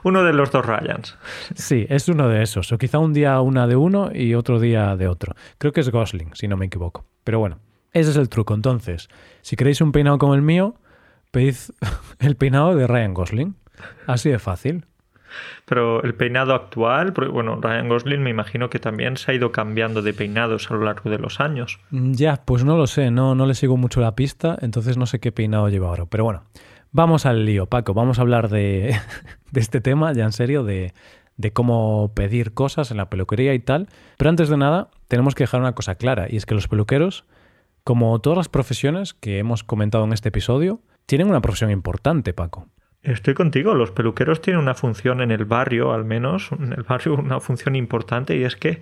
Uno 0.04 0.22
de 0.22 0.32
los 0.32 0.52
dos 0.52 0.64
Ryans. 0.64 1.18
Sí, 1.54 1.86
es 1.88 2.08
uno 2.08 2.28
de 2.28 2.42
esos. 2.42 2.70
O 2.72 2.78
quizá 2.78 2.98
un 2.98 3.12
día 3.12 3.40
una 3.40 3.66
de 3.66 3.76
uno 3.76 4.10
y 4.14 4.34
otro 4.34 4.60
día 4.60 4.96
de 4.96 5.08
otro. 5.08 5.34
Creo 5.58 5.72
que 5.72 5.80
es 5.80 5.90
Gosling, 5.90 6.30
si 6.34 6.46
no 6.46 6.56
me 6.56 6.66
equivoco. 6.66 7.04
Pero 7.24 7.40
bueno, 7.40 7.58
ese 7.92 8.10
es 8.10 8.16
el 8.16 8.28
truco. 8.28 8.54
Entonces, 8.54 9.08
si 9.42 9.56
queréis 9.56 9.80
un 9.80 9.92
peinado 9.92 10.18
como 10.18 10.34
el 10.34 10.42
mío, 10.42 10.76
pedid 11.30 11.56
el 12.20 12.36
peinado 12.36 12.76
de 12.76 12.86
Ryan 12.86 13.14
Gosling. 13.14 13.56
Así 14.06 14.30
de 14.30 14.38
fácil. 14.38 14.86
Pero 15.64 16.02
el 16.02 16.14
peinado 16.14 16.54
actual, 16.54 17.12
bueno, 17.12 17.58
Ryan 17.60 17.88
Gosling 17.88 18.22
me 18.22 18.30
imagino 18.30 18.70
que 18.70 18.78
también 18.78 19.16
se 19.16 19.30
ha 19.30 19.34
ido 19.34 19.52
cambiando 19.52 20.02
de 20.02 20.12
peinados 20.12 20.70
a 20.70 20.74
lo 20.74 20.84
largo 20.84 21.10
de 21.10 21.18
los 21.18 21.40
años. 21.40 21.78
Mm, 21.90 22.12
ya, 22.12 22.42
pues 22.44 22.64
no 22.64 22.76
lo 22.76 22.86
sé, 22.86 23.10
no, 23.10 23.34
no 23.34 23.46
le 23.46 23.54
sigo 23.54 23.76
mucho 23.76 24.00
la 24.00 24.14
pista, 24.14 24.58
entonces 24.60 24.96
no 24.96 25.06
sé 25.06 25.20
qué 25.20 25.32
peinado 25.32 25.68
lleva 25.68 25.88
ahora. 25.88 26.06
Pero 26.06 26.24
bueno, 26.24 26.44
vamos 26.92 27.26
al 27.26 27.44
lío, 27.44 27.66
Paco, 27.66 27.94
vamos 27.94 28.18
a 28.18 28.22
hablar 28.22 28.48
de, 28.48 28.96
este 29.54 29.80
tema, 29.80 30.12
ya 30.12 30.24
en 30.24 30.32
serio, 30.32 30.64
de, 30.64 30.92
de 31.36 31.52
cómo 31.52 32.12
pedir 32.14 32.52
cosas 32.52 32.90
en 32.90 32.96
la 32.96 33.10
peluquería 33.10 33.54
y 33.54 33.60
tal. 33.60 33.88
Pero 34.16 34.30
antes 34.30 34.48
de 34.48 34.56
nada, 34.56 34.90
tenemos 35.08 35.34
que 35.34 35.44
dejar 35.44 35.60
una 35.60 35.74
cosa 35.74 35.94
clara, 35.94 36.26
y 36.28 36.36
es 36.36 36.46
que 36.46 36.54
los 36.54 36.68
peluqueros, 36.68 37.24
como 37.84 38.18
todas 38.20 38.36
las 38.36 38.48
profesiones 38.48 39.14
que 39.14 39.38
hemos 39.38 39.64
comentado 39.64 40.04
en 40.04 40.12
este 40.12 40.28
episodio, 40.28 40.80
tienen 41.06 41.28
una 41.28 41.40
profesión 41.40 41.70
importante, 41.70 42.32
Paco. 42.32 42.68
Estoy 43.02 43.32
contigo, 43.32 43.74
los 43.74 43.92
peluqueros 43.92 44.42
tienen 44.42 44.60
una 44.60 44.74
función 44.74 45.22
en 45.22 45.30
el 45.30 45.46
barrio, 45.46 45.92
al 45.92 46.04
menos, 46.04 46.52
en 46.52 46.74
el 46.74 46.82
barrio 46.82 47.14
una 47.14 47.40
función 47.40 47.74
importante 47.74 48.36
y 48.36 48.44
es 48.44 48.56
que 48.56 48.80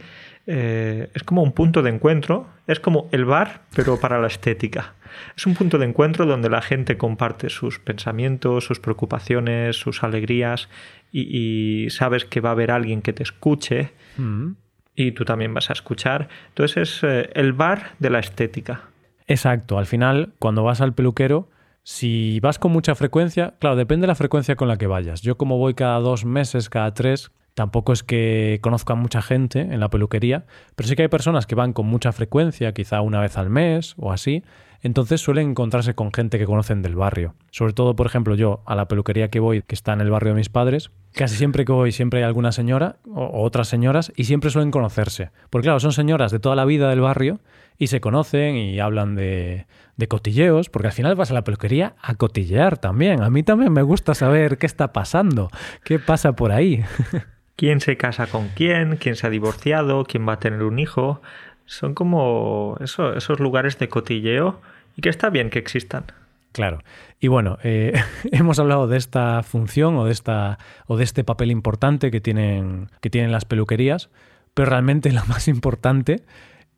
eh, 0.48 1.08
es 1.14 1.22
como 1.22 1.42
un 1.42 1.52
punto 1.52 1.82
de 1.82 1.90
encuentro, 1.90 2.48
es 2.66 2.80
como 2.80 3.08
el 3.12 3.24
bar, 3.24 3.62
pero 3.76 4.00
para 4.00 4.20
la 4.20 4.26
estética. 4.26 4.94
Es 5.36 5.46
un 5.46 5.54
punto 5.54 5.78
de 5.78 5.86
encuentro 5.86 6.26
donde 6.26 6.50
la 6.50 6.62
gente 6.62 6.96
comparte 6.96 7.48
sus 7.48 7.78
pensamientos, 7.78 8.64
sus 8.64 8.80
preocupaciones, 8.80 9.76
sus 9.76 10.02
alegrías 10.02 10.68
y, 11.12 11.86
sabes 11.90 12.24
que 12.24 12.40
va 12.40 12.48
a 12.48 12.52
haber 12.52 12.72
alguien 12.72 13.02
que 13.02 13.12
te 13.12 13.22
escuche 13.22 13.92
mm. 14.16 14.50
y 14.96 15.12
tú 15.12 15.24
también 15.24 15.54
vas 15.54 15.70
a 15.70 15.74
escuchar. 15.74 16.28
Entonces 16.48 16.76
es 16.76 17.04
eh, 17.04 17.30
el 17.34 17.52
bar 17.52 17.92
de 18.00 18.10
la 18.10 18.18
estética. 18.18 18.82
Exacto, 19.28 19.78
al 19.78 19.86
final 19.86 20.32
cuando 20.40 20.64
vas 20.64 20.80
al 20.80 20.92
peluquero 20.92 21.48
si 21.88 22.38
vas 22.40 22.58
con 22.58 22.70
mucha 22.70 22.94
frecuencia, 22.94 23.54
claro, 23.60 23.74
depende 23.74 24.02
de 24.02 24.08
la 24.08 24.14
frecuencia 24.14 24.56
con 24.56 24.68
la 24.68 24.76
que 24.76 24.86
vayas. 24.86 25.22
Yo 25.22 25.38
como 25.38 25.56
voy 25.56 25.72
cada 25.72 25.98
dos 26.00 26.26
meses, 26.26 26.68
cada 26.68 26.92
tres, 26.92 27.30
tampoco 27.54 27.94
es 27.94 28.02
que 28.02 28.58
conozca 28.60 28.94
mucha 28.94 29.22
gente 29.22 29.60
en 29.60 29.80
la 29.80 29.88
peluquería, 29.88 30.44
pero 30.76 30.86
sí 30.86 30.96
que 30.96 31.02
hay 31.04 31.08
personas 31.08 31.46
que 31.46 31.54
van 31.54 31.72
con 31.72 31.86
mucha 31.86 32.12
frecuencia, 32.12 32.74
quizá 32.74 33.00
una 33.00 33.22
vez 33.22 33.38
al 33.38 33.48
mes 33.48 33.94
o 33.96 34.12
así, 34.12 34.44
entonces 34.82 35.22
suelen 35.22 35.48
encontrarse 35.48 35.94
con 35.94 36.12
gente 36.12 36.38
que 36.38 36.44
conocen 36.44 36.82
del 36.82 36.94
barrio. 36.94 37.34
Sobre 37.50 37.72
todo, 37.72 37.96
por 37.96 38.06
ejemplo, 38.06 38.34
yo 38.34 38.62
a 38.66 38.74
la 38.74 38.86
peluquería 38.86 39.30
que 39.30 39.40
voy, 39.40 39.62
que 39.62 39.74
está 39.74 39.94
en 39.94 40.02
el 40.02 40.10
barrio 40.10 40.34
de 40.34 40.40
mis 40.40 40.50
padres, 40.50 40.90
casi 41.12 41.36
siempre 41.36 41.64
que 41.64 41.72
voy 41.72 41.92
siempre 41.92 42.20
hay 42.20 42.26
alguna 42.26 42.52
señora 42.52 42.96
o 43.12 43.42
otras 43.42 43.68
señoras 43.68 44.12
y 44.16 44.24
siempre 44.24 44.50
suelen 44.50 44.70
conocerse. 44.70 45.30
Porque 45.50 45.66
claro, 45.66 45.80
son 45.80 45.92
señoras 45.92 46.32
de 46.32 46.38
toda 46.38 46.56
la 46.56 46.64
vida 46.64 46.90
del 46.90 47.00
barrio 47.00 47.40
y 47.78 47.88
se 47.88 48.00
conocen 48.00 48.56
y 48.56 48.80
hablan 48.80 49.14
de, 49.14 49.66
de 49.96 50.08
cotilleos, 50.08 50.70
porque 50.70 50.88
al 50.88 50.92
final 50.92 51.16
vas 51.16 51.30
a 51.30 51.34
la 51.34 51.44
peluquería 51.44 51.94
a 52.00 52.14
cotillear 52.14 52.78
también. 52.78 53.22
A 53.22 53.30
mí 53.30 53.42
también 53.42 53.72
me 53.72 53.82
gusta 53.82 54.14
saber 54.14 54.56
qué 54.56 54.66
está 54.66 54.92
pasando, 54.92 55.50
qué 55.84 55.98
pasa 55.98 56.32
por 56.32 56.52
ahí. 56.52 56.84
¿Quién 57.56 57.80
se 57.80 57.96
casa 57.96 58.28
con 58.28 58.48
quién? 58.50 58.96
¿Quién 58.96 59.16
se 59.16 59.26
ha 59.26 59.30
divorciado? 59.30 60.04
¿Quién 60.04 60.26
va 60.28 60.34
a 60.34 60.38
tener 60.38 60.62
un 60.62 60.78
hijo? 60.78 61.20
Son 61.66 61.94
como 61.94 62.78
esos 62.80 63.40
lugares 63.40 63.78
de 63.80 63.88
cotilleo 63.88 64.60
y 64.96 65.02
que 65.02 65.08
está 65.08 65.28
bien 65.28 65.50
que 65.50 65.58
existan. 65.58 66.04
Claro. 66.52 66.78
Y 67.20 67.28
bueno, 67.28 67.58
eh, 67.62 67.92
hemos 68.32 68.58
hablado 68.58 68.86
de 68.86 68.96
esta 68.96 69.42
función 69.42 69.96
o 69.96 70.04
de, 70.04 70.12
esta, 70.12 70.58
o 70.86 70.96
de 70.96 71.04
este 71.04 71.24
papel 71.24 71.50
importante 71.50 72.10
que 72.10 72.20
tienen, 72.20 72.90
que 73.00 73.10
tienen 73.10 73.32
las 73.32 73.44
peluquerías, 73.44 74.10
pero 74.54 74.70
realmente 74.70 75.12
lo 75.12 75.24
más 75.26 75.48
importante 75.48 76.22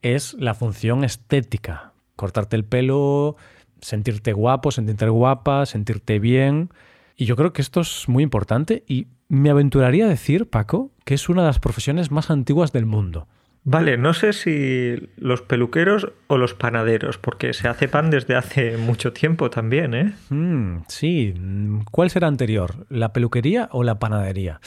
es 0.02 0.34
la 0.34 0.54
función 0.54 1.04
estética. 1.04 1.92
Cortarte 2.16 2.56
el 2.56 2.64
pelo, 2.64 3.36
sentirte 3.80 4.32
guapo, 4.32 4.70
sentirte 4.70 5.08
guapa, 5.08 5.66
sentirte 5.66 6.18
bien. 6.18 6.70
Y 7.16 7.26
yo 7.26 7.36
creo 7.36 7.52
que 7.52 7.62
esto 7.62 7.80
es 7.80 8.08
muy 8.08 8.22
importante 8.22 8.84
y 8.86 9.08
me 9.28 9.50
aventuraría 9.50 10.06
a 10.06 10.08
decir, 10.08 10.48
Paco, 10.48 10.90
que 11.04 11.14
es 11.14 11.28
una 11.28 11.42
de 11.42 11.48
las 11.48 11.60
profesiones 11.60 12.10
más 12.10 12.30
antiguas 12.30 12.72
del 12.72 12.86
mundo. 12.86 13.28
Vale, 13.62 13.98
no 13.98 14.14
sé 14.14 14.32
si 14.32 14.96
los 15.18 15.42
peluqueros 15.42 16.08
o 16.28 16.38
los 16.38 16.54
panaderos, 16.54 17.18
porque 17.18 17.52
se 17.52 17.68
hace 17.68 17.88
pan 17.88 18.10
desde 18.10 18.34
hace 18.34 18.78
mucho 18.78 19.12
tiempo 19.12 19.50
también, 19.50 19.92
¿eh? 19.94 20.14
Mm, 20.30 20.84
sí, 20.88 21.34
¿cuál 21.90 22.08
será 22.08 22.26
anterior? 22.26 22.86
¿La 22.88 23.12
peluquería 23.12 23.68
o 23.72 23.84
la 23.84 23.98
panadería? 23.98 24.60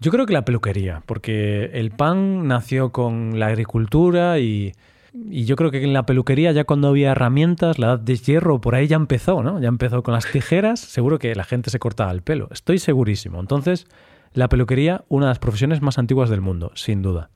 Yo 0.00 0.10
creo 0.10 0.26
que 0.26 0.32
la 0.32 0.44
peluquería, 0.44 1.02
porque 1.06 1.70
el 1.74 1.92
pan 1.92 2.48
nació 2.48 2.90
con 2.90 3.38
la 3.38 3.46
agricultura 3.46 4.40
y, 4.40 4.72
y 5.14 5.44
yo 5.44 5.54
creo 5.54 5.70
que 5.70 5.84
en 5.84 5.92
la 5.92 6.04
peluquería 6.04 6.50
ya 6.50 6.64
cuando 6.64 6.88
había 6.88 7.12
herramientas, 7.12 7.78
la 7.78 7.86
edad 7.86 8.00
de 8.00 8.16
hierro, 8.16 8.60
por 8.60 8.74
ahí 8.74 8.88
ya 8.88 8.96
empezó, 8.96 9.44
¿no? 9.44 9.60
Ya 9.60 9.68
empezó 9.68 10.02
con 10.02 10.12
las 10.12 10.26
tijeras, 10.26 10.80
seguro 10.80 11.20
que 11.20 11.36
la 11.36 11.44
gente 11.44 11.70
se 11.70 11.78
cortaba 11.78 12.10
el 12.10 12.22
pelo, 12.22 12.48
estoy 12.50 12.78
segurísimo. 12.78 13.38
Entonces, 13.38 13.86
la 14.32 14.48
peluquería, 14.48 15.04
una 15.08 15.26
de 15.26 15.30
las 15.30 15.38
profesiones 15.38 15.80
más 15.80 15.98
antiguas 15.98 16.28
del 16.28 16.40
mundo, 16.40 16.72
sin 16.74 17.00
duda. 17.00 17.30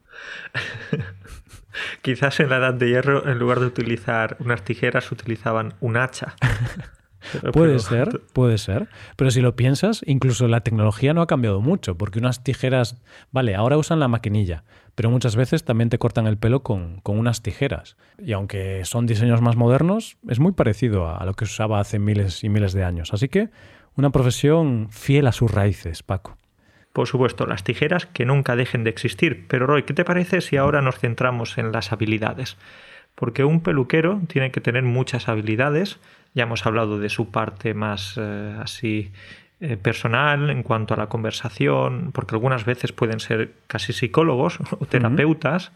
Quizás 2.03 2.41
en 2.41 2.51
la 2.51 2.57
edad 2.57 2.75
de 2.75 2.89
hierro, 2.89 3.29
en 3.29 3.39
lugar 3.39 3.61
de 3.61 3.67
utilizar 3.67 4.37
unas 4.41 4.63
tijeras, 4.63 5.13
utilizaban 5.13 5.75
un 5.81 5.97
hacha. 5.97 6.35
puede 7.53 7.79
ser, 7.79 8.21
puede 8.33 8.59
ser. 8.59 8.89
Pero 9.17 9.31
si 9.31 9.41
lo 9.41 9.55
piensas, 9.57 10.03
incluso 10.07 10.49
la 10.49 10.61
tecnología 10.61 11.15
no 11.15 11.23
ha 11.23 11.27
cambiado 11.27 11.61
mucho, 11.61 11.97
porque 11.97 12.19
unas 12.19 12.43
tijeras, 12.43 12.97
vale, 13.31 13.55
ahora 13.55 13.77
usan 13.77 14.01
la 14.01 14.09
maquinilla, 14.09 14.65
pero 14.95 15.11
muchas 15.11 15.37
veces 15.37 15.65
también 15.65 15.91
te 15.91 15.99
cortan 15.99 16.27
el 16.27 16.39
pelo 16.39 16.63
con, 16.63 17.01
con 17.03 17.19
unas 17.19 17.43
tijeras. 17.43 17.97
Y 18.19 18.33
aunque 18.33 18.85
son 18.85 19.07
diseños 19.07 19.41
más 19.41 19.57
modernos, 19.57 20.17
es 20.29 20.41
muy 20.41 20.53
parecido 20.53 21.09
a 21.09 21.25
lo 21.25 21.35
que 21.35 21.47
se 21.47 21.53
usaba 21.53 21.81
hace 21.81 21.99
miles 21.99 22.43
y 22.45 22.49
miles 22.49 22.73
de 22.73 22.85
años. 22.85 23.13
Así 23.13 23.29
que 23.29 23.51
una 23.95 24.11
profesión 24.11 24.89
fiel 24.91 25.27
a 25.27 25.33
sus 25.33 25.51
raíces, 25.51 26.03
Paco. 26.03 26.38
Por 26.99 27.07
supuesto, 27.07 27.47
las 27.47 27.63
tijeras 27.63 28.07
que 28.07 28.25
nunca 28.25 28.57
dejen 28.57 28.83
de 28.83 28.91
existir. 28.91 29.47
Pero 29.47 29.69
Roy, 29.69 29.85
¿qué 29.85 29.95
te 29.95 30.05
parece 30.05 30.41
si 30.41 30.57
ahora 30.57 30.83
nos 30.83 30.99
centramos 30.99 31.57
en 31.57 31.71
las 31.71 31.93
habilidades? 31.93 32.57
Porque 33.15 33.45
un 33.45 33.61
peluquero 33.61 34.21
tiene 34.27 34.51
que 34.51 34.61
tener 34.61 34.83
muchas 34.83 35.29
habilidades. 35.29 36.01
Ya 36.35 36.43
hemos 36.43 36.67
hablado 36.67 36.99
de 36.99 37.09
su 37.09 37.31
parte 37.31 37.73
más 37.73 38.15
eh, 38.17 38.57
así 38.61 39.13
eh, 39.61 39.77
personal 39.77 40.51
en 40.51 40.65
cuanto 40.65 40.93
a 40.93 40.97
la 40.97 41.07
conversación, 41.07 42.11
porque 42.13 42.35
algunas 42.35 42.65
veces 42.65 42.91
pueden 42.91 43.21
ser 43.21 43.53
casi 43.69 43.93
psicólogos 43.93 44.59
o 44.81 44.85
terapeutas, 44.85 45.71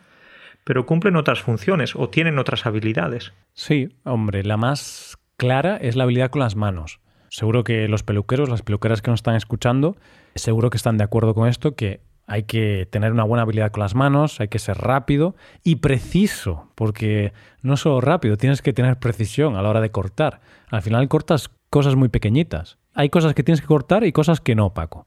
pero 0.64 0.86
cumplen 0.86 1.14
otras 1.14 1.40
funciones 1.40 1.94
o 1.94 2.08
tienen 2.08 2.40
otras 2.40 2.66
habilidades. 2.66 3.32
Sí, 3.54 3.94
hombre, 4.02 4.42
la 4.42 4.56
más 4.56 5.16
clara 5.36 5.76
es 5.76 5.94
la 5.94 6.02
habilidad 6.02 6.30
con 6.30 6.40
las 6.40 6.56
manos. 6.56 6.98
Seguro 7.32 7.64
que 7.64 7.88
los 7.88 8.02
peluqueros, 8.02 8.50
las 8.50 8.60
peluqueras 8.60 9.00
que 9.00 9.10
nos 9.10 9.20
están 9.20 9.36
escuchando, 9.36 9.96
seguro 10.34 10.68
que 10.68 10.76
están 10.76 10.98
de 10.98 11.04
acuerdo 11.04 11.32
con 11.32 11.48
esto, 11.48 11.74
que 11.74 12.02
hay 12.26 12.42
que 12.42 12.86
tener 12.90 13.10
una 13.10 13.24
buena 13.24 13.44
habilidad 13.44 13.72
con 13.72 13.80
las 13.80 13.94
manos, 13.94 14.38
hay 14.38 14.48
que 14.48 14.58
ser 14.58 14.76
rápido 14.76 15.34
y 15.64 15.76
preciso, 15.76 16.68
porque 16.74 17.32
no 17.62 17.78
solo 17.78 18.02
rápido, 18.02 18.36
tienes 18.36 18.60
que 18.60 18.74
tener 18.74 18.98
precisión 18.98 19.56
a 19.56 19.62
la 19.62 19.70
hora 19.70 19.80
de 19.80 19.90
cortar. 19.90 20.42
Al 20.68 20.82
final 20.82 21.08
cortas 21.08 21.50
cosas 21.70 21.96
muy 21.96 22.10
pequeñitas. 22.10 22.76
Hay 22.92 23.08
cosas 23.08 23.32
que 23.32 23.42
tienes 23.42 23.62
que 23.62 23.66
cortar 23.66 24.04
y 24.04 24.12
cosas 24.12 24.42
que 24.42 24.54
no, 24.54 24.74
Paco. 24.74 25.06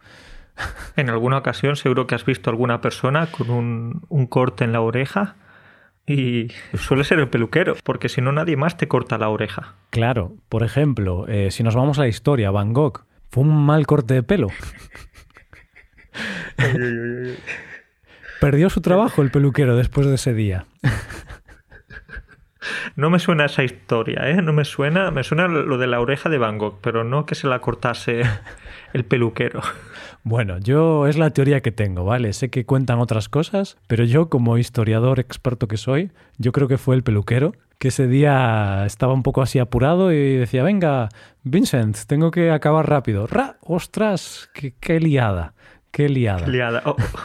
En 0.95 1.11
alguna 1.11 1.37
ocasión 1.37 1.75
seguro 1.75 2.07
que 2.07 2.15
has 2.15 2.25
visto 2.25 2.49
alguna 2.49 2.81
persona 2.81 3.27
con 3.27 3.51
un, 3.51 4.01
un 4.09 4.25
corte 4.25 4.63
en 4.63 4.71
la 4.71 4.81
oreja 4.81 5.35
y 6.07 6.49
suele 6.77 7.03
ser 7.03 7.19
el 7.19 7.29
peluquero, 7.29 7.75
porque 7.83 8.09
si 8.09 8.21
no 8.21 8.31
nadie 8.31 8.57
más 8.57 8.77
te 8.77 8.87
corta 8.87 9.17
la 9.17 9.29
oreja. 9.29 9.75
Claro, 9.89 10.35
por 10.49 10.63
ejemplo, 10.63 11.25
eh, 11.27 11.49
si 11.51 11.63
nos 11.63 11.75
vamos 11.75 11.97
a 11.97 12.03
la 12.03 12.07
historia, 12.07 12.51
Van 12.51 12.73
Gogh 12.73 13.05
fue 13.29 13.43
un 13.43 13.65
mal 13.65 13.87
corte 13.87 14.13
de 14.13 14.23
pelo. 14.23 14.49
Perdió 18.39 18.69
su 18.69 18.81
trabajo 18.81 19.21
el 19.21 19.31
peluquero 19.31 19.75
después 19.75 20.07
de 20.07 20.15
ese 20.15 20.33
día. 20.33 20.67
No 22.95 23.09
me 23.09 23.19
suena 23.19 23.45
esa 23.45 23.63
historia, 23.63 24.29
¿eh? 24.29 24.41
No 24.41 24.53
me 24.53 24.65
suena, 24.65 25.11
me 25.11 25.23
suena 25.23 25.47
lo 25.47 25.77
de 25.77 25.87
la 25.87 25.99
oreja 25.99 26.29
de 26.29 26.37
Van 26.37 26.57
Gogh, 26.57 26.79
pero 26.81 27.03
no 27.03 27.25
que 27.25 27.35
se 27.35 27.47
la 27.47 27.59
cortase 27.59 28.21
el 28.93 29.05
peluquero. 29.05 29.61
Bueno, 30.23 30.57
yo 30.57 31.07
es 31.07 31.17
la 31.17 31.29
teoría 31.29 31.61
que 31.61 31.71
tengo, 31.71 32.03
¿vale? 32.03 32.33
Sé 32.33 32.49
que 32.49 32.65
cuentan 32.65 32.99
otras 32.99 33.29
cosas, 33.29 33.77
pero 33.87 34.03
yo 34.03 34.29
como 34.29 34.57
historiador 34.57 35.19
experto 35.19 35.67
que 35.67 35.77
soy, 35.77 36.11
yo 36.37 36.51
creo 36.51 36.67
que 36.67 36.77
fue 36.77 36.95
el 36.95 37.03
peluquero 37.03 37.53
que 37.77 37.89
ese 37.89 38.07
día 38.07 38.85
estaba 38.85 39.13
un 39.13 39.23
poco 39.23 39.41
así 39.41 39.59
apurado 39.59 40.11
y 40.11 40.37
decía, 40.37 40.63
venga, 40.63 41.09
Vincent, 41.43 41.97
tengo 42.07 42.31
que 42.31 42.51
acabar 42.51 42.89
rápido. 42.89 43.27
¡Ra! 43.27 43.57
¡Ostras! 43.61 44.49
¡Qué, 44.53 44.99
liada! 44.99 45.53
¡Qué 45.91 46.09
liada! 46.09 46.47
liada. 46.47 46.83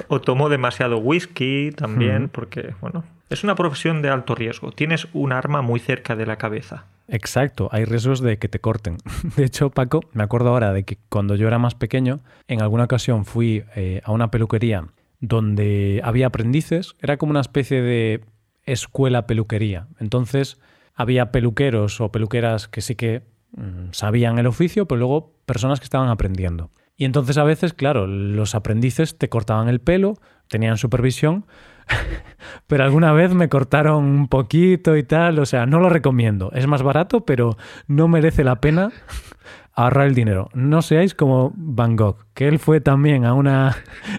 O, 0.08 0.20
tomó 0.20 0.48
demasiado 0.48 0.98
whisky 0.98 1.70
también, 1.72 2.28
porque, 2.28 2.74
bueno, 2.80 3.04
es 3.30 3.44
una 3.44 3.54
profesión 3.54 4.02
de 4.02 4.10
alto 4.10 4.34
riesgo. 4.34 4.72
Tienes 4.72 5.06
un 5.12 5.32
arma 5.32 5.62
muy 5.62 5.80
cerca 5.80 6.16
de 6.16 6.26
la 6.26 6.36
cabeza. 6.36 6.86
Exacto, 7.08 7.68
hay 7.72 7.84
riesgos 7.84 8.20
de 8.20 8.38
que 8.38 8.48
te 8.48 8.60
corten. 8.60 8.98
De 9.36 9.44
hecho, 9.44 9.70
Paco, 9.70 10.00
me 10.12 10.22
acuerdo 10.22 10.50
ahora 10.50 10.72
de 10.72 10.84
que 10.84 10.98
cuando 11.08 11.34
yo 11.36 11.48
era 11.48 11.58
más 11.58 11.74
pequeño, 11.74 12.20
en 12.48 12.60
alguna 12.60 12.84
ocasión 12.84 13.24
fui 13.24 13.64
eh, 13.74 14.00
a 14.04 14.12
una 14.12 14.30
peluquería 14.30 14.84
donde 15.20 16.00
había 16.04 16.28
aprendices, 16.28 16.96
era 17.00 17.16
como 17.16 17.30
una 17.30 17.40
especie 17.40 17.82
de 17.82 18.24
escuela 18.64 19.26
peluquería. 19.26 19.86
Entonces, 19.98 20.58
había 20.94 21.30
peluqueros 21.30 22.00
o 22.00 22.10
peluqueras 22.10 22.68
que 22.68 22.80
sí 22.80 22.94
que 22.94 23.22
mm, 23.52 23.92
sabían 23.92 24.38
el 24.38 24.46
oficio, 24.46 24.86
pero 24.86 24.98
luego 24.98 25.34
personas 25.46 25.80
que 25.80 25.84
estaban 25.84 26.08
aprendiendo. 26.08 26.70
Y 26.96 27.06
entonces 27.06 27.38
a 27.38 27.44
veces, 27.44 27.72
claro, 27.72 28.06
los 28.06 28.54
aprendices 28.54 29.16
te 29.16 29.28
cortaban 29.28 29.68
el 29.68 29.80
pelo, 29.80 30.18
tenían 30.48 30.76
supervisión, 30.76 31.46
pero 32.66 32.84
alguna 32.84 33.12
vez 33.12 33.34
me 33.34 33.48
cortaron 33.48 34.04
un 34.04 34.28
poquito 34.28 34.96
y 34.96 35.02
tal, 35.02 35.38
o 35.38 35.46
sea, 35.46 35.66
no 35.66 35.80
lo 35.80 35.88
recomiendo. 35.88 36.50
Es 36.52 36.66
más 36.66 36.82
barato, 36.82 37.24
pero 37.24 37.56
no 37.86 38.08
merece 38.08 38.44
la 38.44 38.60
pena 38.60 38.90
ahorrar 39.74 40.06
el 40.06 40.14
dinero. 40.14 40.48
No 40.54 40.82
seáis 40.82 41.14
como 41.14 41.52
Van 41.56 41.96
Gogh, 41.96 42.16
que 42.34 42.48
él 42.48 42.58
fue 42.58 42.80
también 42.80 43.24
a 43.24 43.34
una, 43.34 43.76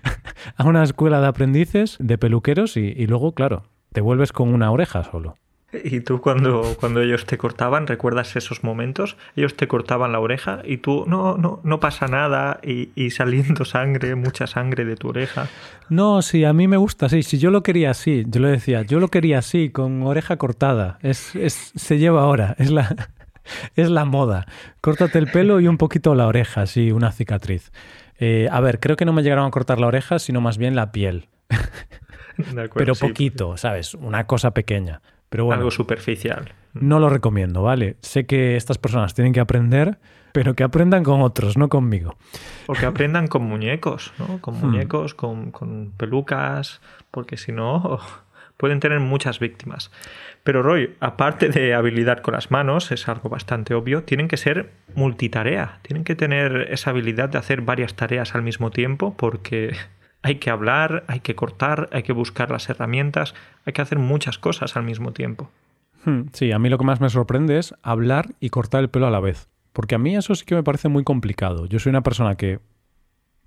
a 0.56 0.64
una 0.66 0.84
escuela 0.84 1.22
de 1.22 1.28
aprendices, 1.28 1.98
de 2.00 2.18
peluqueros, 2.18 2.78
y, 2.78 2.94
y 2.96 3.08
luego, 3.08 3.34
claro, 3.34 3.64
te 3.92 4.02
vuelves 4.02 4.32
con 4.32 4.54
una 4.54 4.72
oreja 4.72 5.04
solo. 5.04 5.36
Y 5.74 6.02
tú 6.02 6.20
cuando, 6.20 6.76
cuando 6.80 7.02
ellos 7.02 7.26
te 7.26 7.38
cortaban, 7.38 7.88
¿recuerdas 7.88 8.36
esos 8.36 8.64
momentos? 8.64 9.16
Ellos 9.36 9.56
te 9.56 9.68
cortaban 9.68 10.12
la 10.12 10.20
oreja 10.20 10.62
y 10.66 10.78
tú, 10.78 11.06
no, 11.08 11.38
no, 11.38 11.62
no 11.64 11.80
pasa 11.80 12.08
nada 12.08 12.60
y, 12.62 12.90
y 12.96 13.12
saliendo 13.12 13.64
sangre, 13.64 14.16
mucha 14.16 14.48
sangre 14.48 14.84
de 14.84 14.98
tu 14.98 15.10
oreja. 15.10 15.48
No, 15.90 16.22
sí, 16.22 16.44
a 16.44 16.54
mí 16.54 16.68
me 16.68 16.78
gusta, 16.78 17.08
sí. 17.08 17.24
Si 17.24 17.38
yo 17.38 17.52
lo 17.52 17.64
quería 17.64 17.92
así, 17.92 18.24
yo 18.28 18.42
le 18.42 18.50
decía, 18.50 18.82
yo 18.82 19.00
lo 19.00 19.08
quería 19.08 19.40
así, 19.40 19.70
con 19.70 20.04
oreja 20.04 20.38
cortada. 20.38 21.00
Es, 21.02 21.36
es, 21.36 21.72
se 21.76 21.98
lleva 21.98 22.22
ahora, 22.22 22.56
es 22.60 22.70
la, 22.70 22.96
es 23.76 23.90
la 23.90 24.06
moda. 24.06 24.48
Córtate 24.82 25.20
el 25.20 25.28
pelo 25.28 25.60
y 25.62 25.68
un 25.68 25.78
poquito 25.78 26.16
la 26.16 26.28
oreja, 26.28 26.66
sí, 26.66 26.92
una 26.92 27.12
cicatriz. 27.12 27.72
Eh, 28.20 28.48
a 28.52 28.60
ver, 28.60 28.80
creo 28.80 28.98
que 28.98 29.06
no 29.06 29.14
me 29.14 29.24
llegaron 29.24 29.46
a 29.46 29.52
cortar 29.52 29.80
la 29.80 29.88
oreja, 29.88 30.20
sino 30.20 30.42
más 30.42 30.58
bien 30.58 30.76
la 30.76 30.92
piel. 30.92 31.30
Acuerdo, 32.40 32.72
Pero 32.74 32.96
poquito, 32.96 33.58
¿sabes? 33.58 33.94
Una 33.94 34.28
cosa 34.28 34.52
pequeña. 34.52 35.02
Pero 35.32 35.46
bueno, 35.46 35.60
Algo 35.60 35.72
superficial. 35.72 36.54
No 36.74 37.00
lo 37.00 37.08
recomiendo, 37.08 37.64
¿vale? 37.64 37.96
Sé 38.02 38.26
que 38.26 38.58
estas 38.58 38.78
personas 38.78 39.14
tienen 39.14 39.32
que 39.32 39.40
aprender, 39.40 39.98
pero 40.34 40.56
que 40.56 40.64
aprendan 40.64 41.06
con 41.06 41.22
otros, 41.22 41.56
no 41.58 41.70
conmigo. 41.70 42.18
O 42.68 42.74
que 42.74 42.86
aprendan 42.86 43.28
con 43.28 43.44
muñecos, 43.44 44.12
¿no? 44.20 44.42
Con 44.42 44.56
hmm. 44.56 44.66
muñecos, 44.66 45.14
con, 45.14 45.52
con 45.52 45.94
pelucas, 45.96 46.82
porque 47.12 47.38
si 47.38 47.54
no 47.54 48.02
pueden 48.58 48.82
tener 48.82 49.00
muchas 49.00 49.40
víctimas. 49.40 49.90
Pero 50.44 50.64
Roy, 50.64 50.98
aparte 51.00 51.48
de 51.48 51.76
habilidad 51.76 52.20
con 52.20 52.34
las 52.34 52.52
manos, 52.52 52.92
es 52.92 53.08
algo 53.08 53.30
bastante 53.30 53.74
obvio, 53.74 54.04
tienen 54.04 54.28
que 54.28 54.36
ser 54.36 54.72
multitarea, 54.96 55.80
tienen 55.82 56.04
que 56.04 56.16
tener 56.16 56.68
esa 56.72 56.90
habilidad 56.90 57.30
de 57.30 57.38
hacer 57.38 57.62
varias 57.62 57.96
tareas 57.96 58.36
al 58.36 58.42
mismo 58.42 58.70
tiempo 58.70 59.16
porque 59.16 59.78
hay 60.22 60.36
que 60.36 60.50
hablar, 60.50 61.04
hay 61.08 61.20
que 61.22 61.36
cortar, 61.36 61.90
hay 61.92 62.04
que 62.04 62.14
buscar 62.14 62.52
las 62.52 62.70
herramientas, 62.70 63.34
hay 63.66 63.74
que 63.74 63.82
hacer 63.82 64.00
muchas 64.00 64.38
cosas 64.38 64.76
al 64.78 64.84
mismo 64.84 65.14
tiempo. 65.14 65.50
Hmm, 66.06 66.24
sí, 66.34 66.52
a 66.52 66.60
mí 66.60 66.70
lo 66.70 66.78
que 66.78 66.86
más 66.86 67.02
me 67.02 67.10
sorprende 67.10 67.58
es 67.58 67.76
hablar 67.84 68.30
y 68.40 68.50
cortar 68.50 68.82
el 68.82 68.90
pelo 68.90 69.08
a 69.08 69.12
la 69.12 69.20
vez. 69.20 69.50
Porque 69.74 69.96
a 69.96 69.98
mí 69.98 70.16
eso 70.16 70.36
sí 70.36 70.46
que 70.46 70.56
me 70.56 70.64
parece 70.64 70.90
muy 70.90 71.04
complicado. 71.04 71.66
Yo 71.66 71.80
soy 71.80 71.92
una 71.92 72.02
persona 72.02 72.36
que 72.36 72.60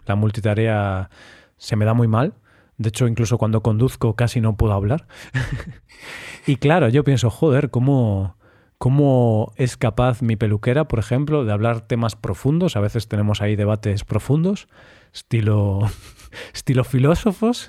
la 0.07 0.15
multitarea 0.15 1.11
se 1.57 1.77
me 1.77 1.85
da 1.85 1.95
muy 1.95 2.09
mal. 2.09 2.35
De 2.77 2.89
hecho, 2.89 3.07
incluso 3.07 3.39
cuando 3.39 3.63
conduzco 3.63 4.17
casi 4.17 4.41
no 4.41 4.57
puedo 4.57 4.73
hablar. 4.73 5.07
y 6.47 6.57
claro, 6.57 6.89
yo 6.89 7.05
pienso, 7.05 7.31
joder, 7.31 7.71
¿cómo, 7.71 8.37
¿cómo 8.85 9.55
es 9.57 9.79
capaz 9.79 10.21
mi 10.21 10.37
peluquera, 10.37 10.85
por 10.85 10.99
ejemplo, 10.99 11.47
de 11.47 11.53
hablar 11.55 11.81
temas 11.81 12.17
profundos? 12.17 12.77
A 12.77 12.81
veces 12.81 13.09
tenemos 13.09 13.41
ahí 13.41 13.57
debates 13.57 14.05
profundos, 14.05 14.69
estilo 15.11 15.91
estilo 16.53 16.85
filósofos, 16.85 17.67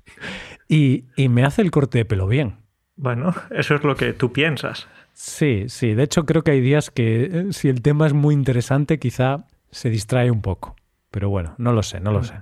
y, 0.66 1.04
me 1.28 1.44
hace 1.44 1.60
el 1.60 1.70
corte 1.70 1.98
de 1.98 2.06
pelo 2.06 2.26
bien. 2.26 2.56
Bueno, 2.96 3.34
eso 3.50 3.74
es 3.74 3.84
lo 3.84 3.94
que 3.94 4.14
tú 4.14 4.32
piensas. 4.32 4.88
Sí, 5.12 5.64
sí. 5.68 5.92
De 5.92 6.04
hecho, 6.04 6.24
creo 6.24 6.42
que 6.42 6.52
hay 6.52 6.62
días 6.62 6.90
que 6.90 7.24
eh, 7.24 7.46
si 7.50 7.68
el 7.68 7.82
tema 7.82 8.06
es 8.06 8.14
muy 8.14 8.32
interesante, 8.32 8.98
quizá 8.98 9.44
se 9.70 9.90
distrae 9.90 10.30
un 10.30 10.40
poco. 10.40 10.76
Pero 11.10 11.28
bueno, 11.28 11.56
no 11.58 11.74
lo 11.74 11.82
sé, 11.82 12.00
no 12.00 12.10
lo 12.10 12.24
sé. 12.24 12.32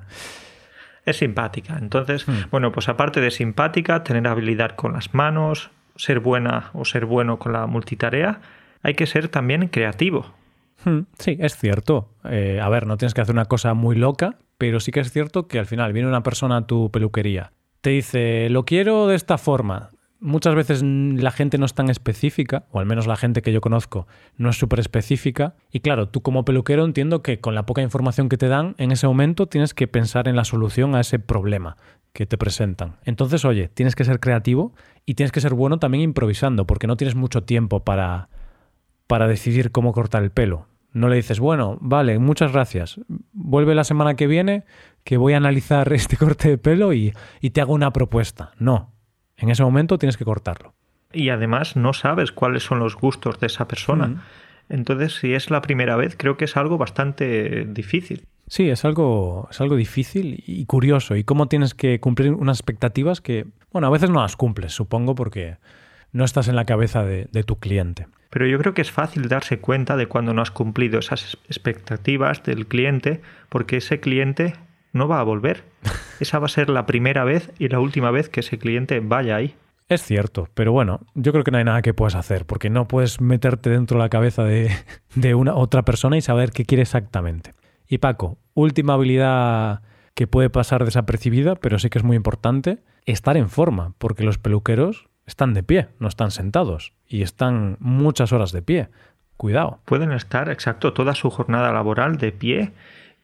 Es 1.05 1.17
simpática. 1.17 1.77
Entonces, 1.77 2.29
hmm. 2.29 2.51
bueno, 2.53 2.71
pues 2.71 2.89
aparte 2.89 3.21
de 3.21 3.33
simpática, 3.33 4.05
tener 4.05 4.29
habilidad 4.29 4.77
con 4.77 4.93
las 4.93 5.13
manos, 5.13 5.73
ser 5.97 6.21
buena 6.21 6.71
o 6.73 6.85
ser 6.85 7.07
bueno 7.07 7.39
con 7.39 7.53
la 7.53 7.67
multitarea, 7.67 8.41
hay 8.83 8.95
que 8.95 9.07
ser 9.07 9.29
también 9.29 9.69
creativo. 9.69 10.27
Hmm, 10.85 11.01
sí, 11.19 11.37
es 11.41 11.57
cierto. 11.57 12.11
Eh, 12.25 12.61
a 12.63 12.69
ver, 12.69 12.87
no 12.87 12.97
tienes 12.97 13.15
que 13.15 13.21
hacer 13.21 13.35
una 13.35 13.47
cosa 13.47 13.75
muy 13.75 13.97
loca, 13.97 14.37
pero 14.59 14.81
sí 14.81 14.93
que 14.93 15.01
es 15.01 15.11
cierto 15.11 15.49
que 15.49 15.59
al 15.59 15.67
final 15.67 15.93
viene 15.93 16.09
una 16.09 16.23
persona 16.23 16.59
a 16.59 16.67
tu 16.67 16.91
peluquería, 16.91 17.53
te 17.81 17.91
dice, 17.91 18.49
lo 18.51 18.65
quiero 18.65 19.07
de 19.07 19.17
esta 19.17 19.39
forma. 19.39 19.91
Muchas 20.19 20.55
veces 20.55 20.83
la 20.83 21.31
gente 21.31 21.59
no 21.59 21.67
es 21.67 21.75
tan 21.75 21.91
específica, 21.91 22.65
o 22.71 22.81
al 22.81 22.87
menos 22.87 23.07
la 23.07 23.17
gente 23.17 23.43
que 23.43 23.53
yo 23.53 23.61
conozco 23.61 24.07
no 24.37 24.51
es 24.51 24.57
súper 24.57 24.81
específica. 24.81 25.55
Y 25.71 25.81
claro, 25.81 26.09
tú 26.09 26.23
como 26.23 26.45
peluquero 26.45 26.85
entiendo 26.85 27.23
que 27.23 27.41
con 27.41 27.55
la 27.55 27.67
poca 27.67 27.83
información 27.83 28.29
que 28.29 28.39
te 28.39 28.49
dan, 28.49 28.75
en 28.79 28.93
ese 28.93 29.07
momento 29.07 29.47
tienes 29.47 29.75
que 29.75 29.89
pensar 29.89 30.29
en 30.29 30.37
la 30.37 30.45
solución 30.45 30.95
a 30.95 31.01
ese 31.01 31.19
problema 31.19 31.77
que 32.13 32.25
te 32.25 32.39
presentan. 32.39 32.97
Entonces, 33.05 33.45
oye, 33.45 33.69
tienes 33.69 33.95
que 33.95 34.05
ser 34.05 34.21
creativo 34.21 34.75
y 35.05 35.15
tienes 35.15 35.33
que 35.33 35.43
ser 35.43 35.53
bueno 35.53 35.79
también 35.79 36.03
improvisando, 36.03 36.67
porque 36.67 36.87
no 36.87 36.97
tienes 36.97 37.15
mucho 37.15 37.43
tiempo 37.43 37.85
para, 37.85 38.31
para 39.07 39.29
decidir 39.29 39.71
cómo 39.71 39.93
cortar 39.93 40.23
el 40.23 40.31
pelo. 40.31 40.67
No 40.93 41.11
le 41.11 41.17
dices, 41.17 41.41
bueno, 41.41 41.77
vale, 41.83 42.19
muchas 42.19 42.53
gracias. 42.53 42.99
Vuelve 43.35 43.75
la 43.75 43.85
semana 43.85 44.15
que 44.17 44.27
viene 44.27 44.65
que 45.05 45.19
voy 45.19 45.35
a 45.35 45.37
analizar 45.37 45.93
este 45.93 46.17
corte 46.17 46.49
de 46.49 46.59
pelo 46.59 46.95
y, 46.95 47.13
te 47.53 47.61
hago 47.61 47.75
una 47.75 47.93
propuesta. 47.93 48.53
No. 48.59 48.93
En 49.37 49.51
ese 49.51 49.63
momento 49.63 49.99
tienes 49.99 50.17
que 50.17 50.25
cortarlo. 50.25 50.75
Y 51.13 51.29
además 51.31 51.77
no 51.77 51.93
sabes 51.93 52.33
cuáles 52.33 52.63
son 52.63 52.79
los 52.79 52.97
gustos 52.97 53.39
de 53.41 53.47
esa 53.47 53.69
persona. 53.69 54.25
Entonces, 54.69 55.15
si 55.15 55.35
es 55.35 55.51
la 55.51 55.63
primera 55.63 55.97
vez, 55.97 56.17
creo 56.17 56.37
que 56.37 56.47
es 56.47 56.57
algo 56.57 56.79
bastante 56.79 57.65
difícil. 57.67 58.27
Sí, 58.49 58.69
es 58.69 58.85
algo, 58.85 59.49
es 59.51 59.61
algo 59.61 59.77
difícil 59.77 60.43
y 60.47 60.67
curioso. 60.67 61.17
Y 61.17 61.25
cómo 61.25 61.47
tienes 61.49 61.75
que 61.75 62.01
cumplir 62.01 62.33
unas 62.33 62.59
expectativas 62.59 63.21
que, 63.21 63.47
bueno, 63.73 63.87
a 63.89 63.91
veces 63.91 64.11
no 64.11 64.21
las 64.21 64.37
cumples, 64.37 64.73
supongo, 64.73 65.15
porque 65.15 65.57
no 66.13 66.25
estás 66.25 66.49
en 66.49 66.57
la 66.57 66.65
cabeza 66.65 67.05
de 67.05 67.45
tu 67.45 67.59
cliente. 67.59 68.07
Pero 68.31 68.47
yo 68.47 68.59
creo 68.59 68.75
que 68.75 68.83
es 68.83 68.91
fácil 68.91 69.29
darse 69.29 69.61
cuenta 69.61 69.97
de 69.97 70.09
cuando 70.09 70.35
no 70.35 70.43
has 70.43 70.51
cumplido 70.51 70.99
esas 70.99 71.39
expectativas 71.49 72.43
del 72.43 72.67
cliente, 72.67 73.23
porque 73.49 73.79
ese 73.79 74.01
cliente 74.01 74.55
no 74.97 75.09
va 75.09 75.21
a 75.21 75.25
volver. 75.25 75.65
Esa 76.21 76.39
va 76.39 76.47
a 76.47 76.51
ser 76.51 76.69
la 76.71 76.87
primera 76.87 77.25
vez 77.25 77.51
y 77.59 77.69
la 77.69 77.81
última 77.81 78.11
vez 78.11 78.29
que 78.29 78.41
ese 78.41 78.59
cliente 78.59 79.01
vaya 79.01 79.37
ahí. 79.37 79.55
Es 79.89 80.03
cierto, 80.03 80.49
pero 80.55 80.73
bueno, 80.73 81.01
yo 81.15 81.31
creo 81.31 81.45
que 81.45 81.53
no 81.53 81.59
hay 81.59 81.65
nada 81.65 81.83
que 81.83 81.95
puedas 81.95 82.17
hacer, 82.17 82.45
porque 82.45 82.71
no 82.71 82.89
puedes 82.89 83.21
meterte 83.21 83.71
dentro 83.71 83.99
de 83.99 84.05
la 84.05 84.09
cabeza 84.09 84.43
de, 84.43 84.71
de 85.15 85.35
una 85.35 85.55
otra 85.55 85.85
persona 85.85 86.17
y 86.17 86.23
saber 86.23 86.51
qué 86.51 86.65
quiere 86.65 86.83
exactamente. 86.83 87.53
Y 87.87 87.99
Paco, 87.99 88.39
última 88.55 88.95
habilidad 88.95 89.83
que 90.15 90.27
puede 90.27 90.51
pasar 90.51 90.85
desapercibida, 90.85 91.55
pero 91.55 91.79
sí 91.79 91.89
que 91.89 91.99
es 91.99 92.05
muy 92.05 92.17
importante, 92.17 92.83
estar 93.05 93.37
en 93.37 93.49
forma, 93.49 93.93
porque 93.99 94.25
los 94.25 94.39
peluqueros 94.39 95.09
están 95.27 95.55
de 95.55 95.63
pie, 95.63 95.89
no 96.01 96.09
están 96.09 96.31
sentados 96.31 96.95
y 97.07 97.23
están 97.23 97.77
muchas 97.79 98.33
horas 98.33 98.51
de 98.51 98.63
pie. 98.63 98.89
Cuidado. 99.37 99.81
Pueden 99.85 100.13
estar, 100.13 100.49
exacto, 100.49 100.95
toda 100.95 101.15
su 101.15 101.29
jornada 101.31 101.71
laboral 101.71 102.17
de 102.17 102.33
pie 102.33 102.73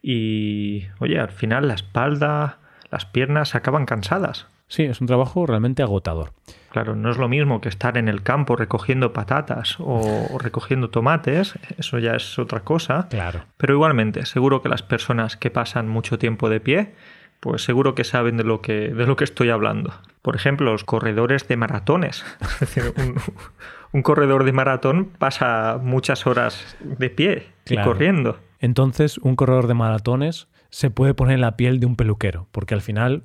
y, 0.02 0.86
oye, 0.98 1.18
al 1.18 1.30
final 1.30 1.68
la 1.68 1.74
espalda, 1.74 2.58
las 2.90 3.06
piernas 3.06 3.54
acaban 3.54 3.86
cansadas. 3.86 4.46
Sí, 4.68 4.84
es 4.84 5.00
un 5.00 5.06
trabajo 5.06 5.46
realmente 5.46 5.82
agotador. 5.82 6.32
Claro, 6.70 6.96
no 6.96 7.10
es 7.10 7.18
lo 7.18 7.28
mismo 7.28 7.60
que 7.60 7.68
estar 7.68 7.98
en 7.98 8.08
el 8.08 8.22
campo 8.22 8.56
recogiendo 8.56 9.12
patatas 9.12 9.76
o, 9.78 10.38
recogiendo 10.38 10.88
tomates, 10.88 11.58
eso 11.76 11.98
ya 11.98 12.14
es 12.14 12.38
otra 12.38 12.60
cosa. 12.60 13.08
Claro. 13.10 13.44
Pero 13.58 13.74
igualmente, 13.74 14.24
seguro 14.24 14.62
que 14.62 14.70
las 14.70 14.82
personas 14.82 15.36
que 15.36 15.50
pasan 15.50 15.88
mucho 15.88 16.18
tiempo 16.18 16.48
de 16.48 16.60
pie 16.60 16.94
pues 17.42 17.64
seguro 17.64 17.96
que 17.96 18.04
saben 18.04 18.36
de 18.36 18.44
lo 18.44 18.62
que, 18.62 18.90
de 18.90 19.04
lo 19.04 19.16
que 19.16 19.24
estoy 19.24 19.50
hablando. 19.50 19.92
Por 20.22 20.36
ejemplo, 20.36 20.70
los 20.70 20.84
corredores 20.84 21.48
de 21.48 21.56
maratones. 21.56 22.24
un, 23.92 24.02
corredor 24.02 24.44
de 24.44 24.52
maratón 24.52 25.06
pasa 25.18 25.80
muchas 25.82 26.24
horas 26.28 26.76
de 26.78 27.10
pie 27.10 27.48
y 27.66 27.76
corriendo. 27.78 28.38
Entonces, 28.62 29.18
un 29.18 29.36
corredor 29.36 29.66
de 29.66 29.74
maratones 29.74 30.48
se 30.70 30.90
puede 30.90 31.12
poner 31.12 31.34
en 31.34 31.42
la 31.42 31.56
piel 31.56 31.80
de 31.80 31.86
un 31.86 31.96
peluquero, 31.96 32.48
porque 32.52 32.74
al 32.74 32.80
final 32.80 33.24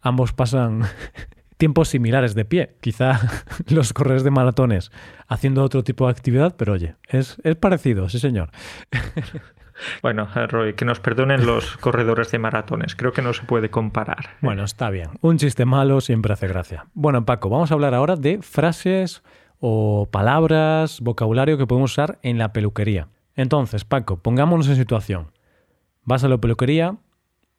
ambos 0.00 0.32
pasan 0.32 0.84
tiempos 1.58 1.88
similares 1.88 2.34
de 2.34 2.44
pie. 2.46 2.76
Quizá 2.80 3.20
los 3.68 3.92
corredores 3.92 4.22
de 4.22 4.30
maratones 4.30 4.92
haciendo 5.26 5.64
otro 5.64 5.82
tipo 5.84 6.06
de 6.06 6.12
actividad, 6.12 6.54
pero 6.56 6.72
oye, 6.74 6.94
es, 7.08 7.36
es 7.42 7.56
parecido, 7.56 8.08
sí 8.08 8.18
señor. 8.18 8.50
Bueno, 10.00 10.26
Roy, 10.48 10.72
que 10.72 10.86
nos 10.86 11.00
perdonen 11.00 11.44
los 11.44 11.76
corredores 11.76 12.30
de 12.30 12.38
maratones. 12.38 12.96
Creo 12.96 13.12
que 13.12 13.20
no 13.20 13.34
se 13.34 13.42
puede 13.42 13.68
comparar. 13.68 14.30
Bueno, 14.40 14.64
está 14.64 14.88
bien. 14.88 15.10
Un 15.20 15.36
chiste 15.36 15.66
malo 15.66 16.00
siempre 16.00 16.32
hace 16.32 16.48
gracia. 16.48 16.86
Bueno, 16.94 17.26
Paco, 17.26 17.50
vamos 17.50 17.70
a 17.70 17.74
hablar 17.74 17.92
ahora 17.92 18.16
de 18.16 18.40
frases 18.40 19.22
o 19.60 20.08
palabras, 20.10 21.02
vocabulario 21.02 21.58
que 21.58 21.66
podemos 21.66 21.92
usar 21.92 22.18
en 22.22 22.38
la 22.38 22.54
peluquería. 22.54 23.08
Entonces, 23.36 23.84
Paco, 23.84 24.16
pongámonos 24.16 24.68
en 24.68 24.76
situación. 24.76 25.30
Vas 26.04 26.24
a 26.24 26.28
la 26.28 26.38
peluquería, 26.38 26.96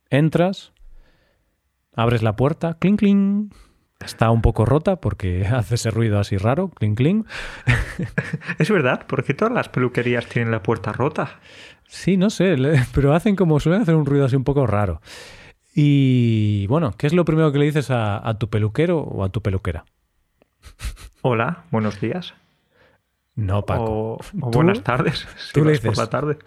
entras, 0.09 0.73
abres 1.95 2.23
la 2.23 2.35
puerta, 2.35 2.77
clink, 2.79 2.99
clink. 2.99 3.53
Está 4.03 4.29
un 4.29 4.41
poco 4.41 4.65
rota 4.65 4.97
porque 4.97 5.45
hace 5.51 5.75
ese 5.75 5.91
ruido 5.91 6.19
así 6.19 6.37
raro, 6.37 6.69
clink, 6.69 6.97
clink. 6.97 7.27
es 8.59 8.69
verdad, 8.69 9.05
porque 9.07 9.33
todas 9.33 9.53
las 9.53 9.69
peluquerías 9.69 10.27
tienen 10.27 10.51
la 10.51 10.63
puerta 10.63 10.91
rota. 10.91 11.39
Sí, 11.87 12.17
no 12.17 12.29
sé, 12.29 12.55
pero 12.93 13.13
hacen 13.13 13.35
como 13.35 13.59
suelen 13.59 13.81
hacer 13.81 13.95
un 13.95 14.05
ruido 14.05 14.25
así 14.25 14.35
un 14.35 14.43
poco 14.43 14.65
raro. 14.67 15.01
Y 15.79 16.65
bueno, 16.67 16.95
¿qué 16.97 17.05
es 17.05 17.13
lo 17.13 17.23
primero 17.23 17.51
que 17.51 17.59
le 17.59 17.65
dices 17.65 17.91
a, 17.91 18.35
tu 18.39 18.49
peluquero 18.49 18.99
o 18.99 19.23
a 19.23 19.29
tu 19.29 19.43
peluquera? 19.43 19.85
Hola, 21.21 21.65
buenos 21.69 22.01
días. 22.01 22.33
No, 23.37 23.65
Paco. 23.65 24.17
O, 24.41 24.51
buenas 24.51 24.83
tardes. 24.83 25.25
tú 25.53 25.63
le 25.63 25.71
dices, 25.71 25.85
por 25.85 25.97
la 25.97 26.07
tarde. 26.07 26.37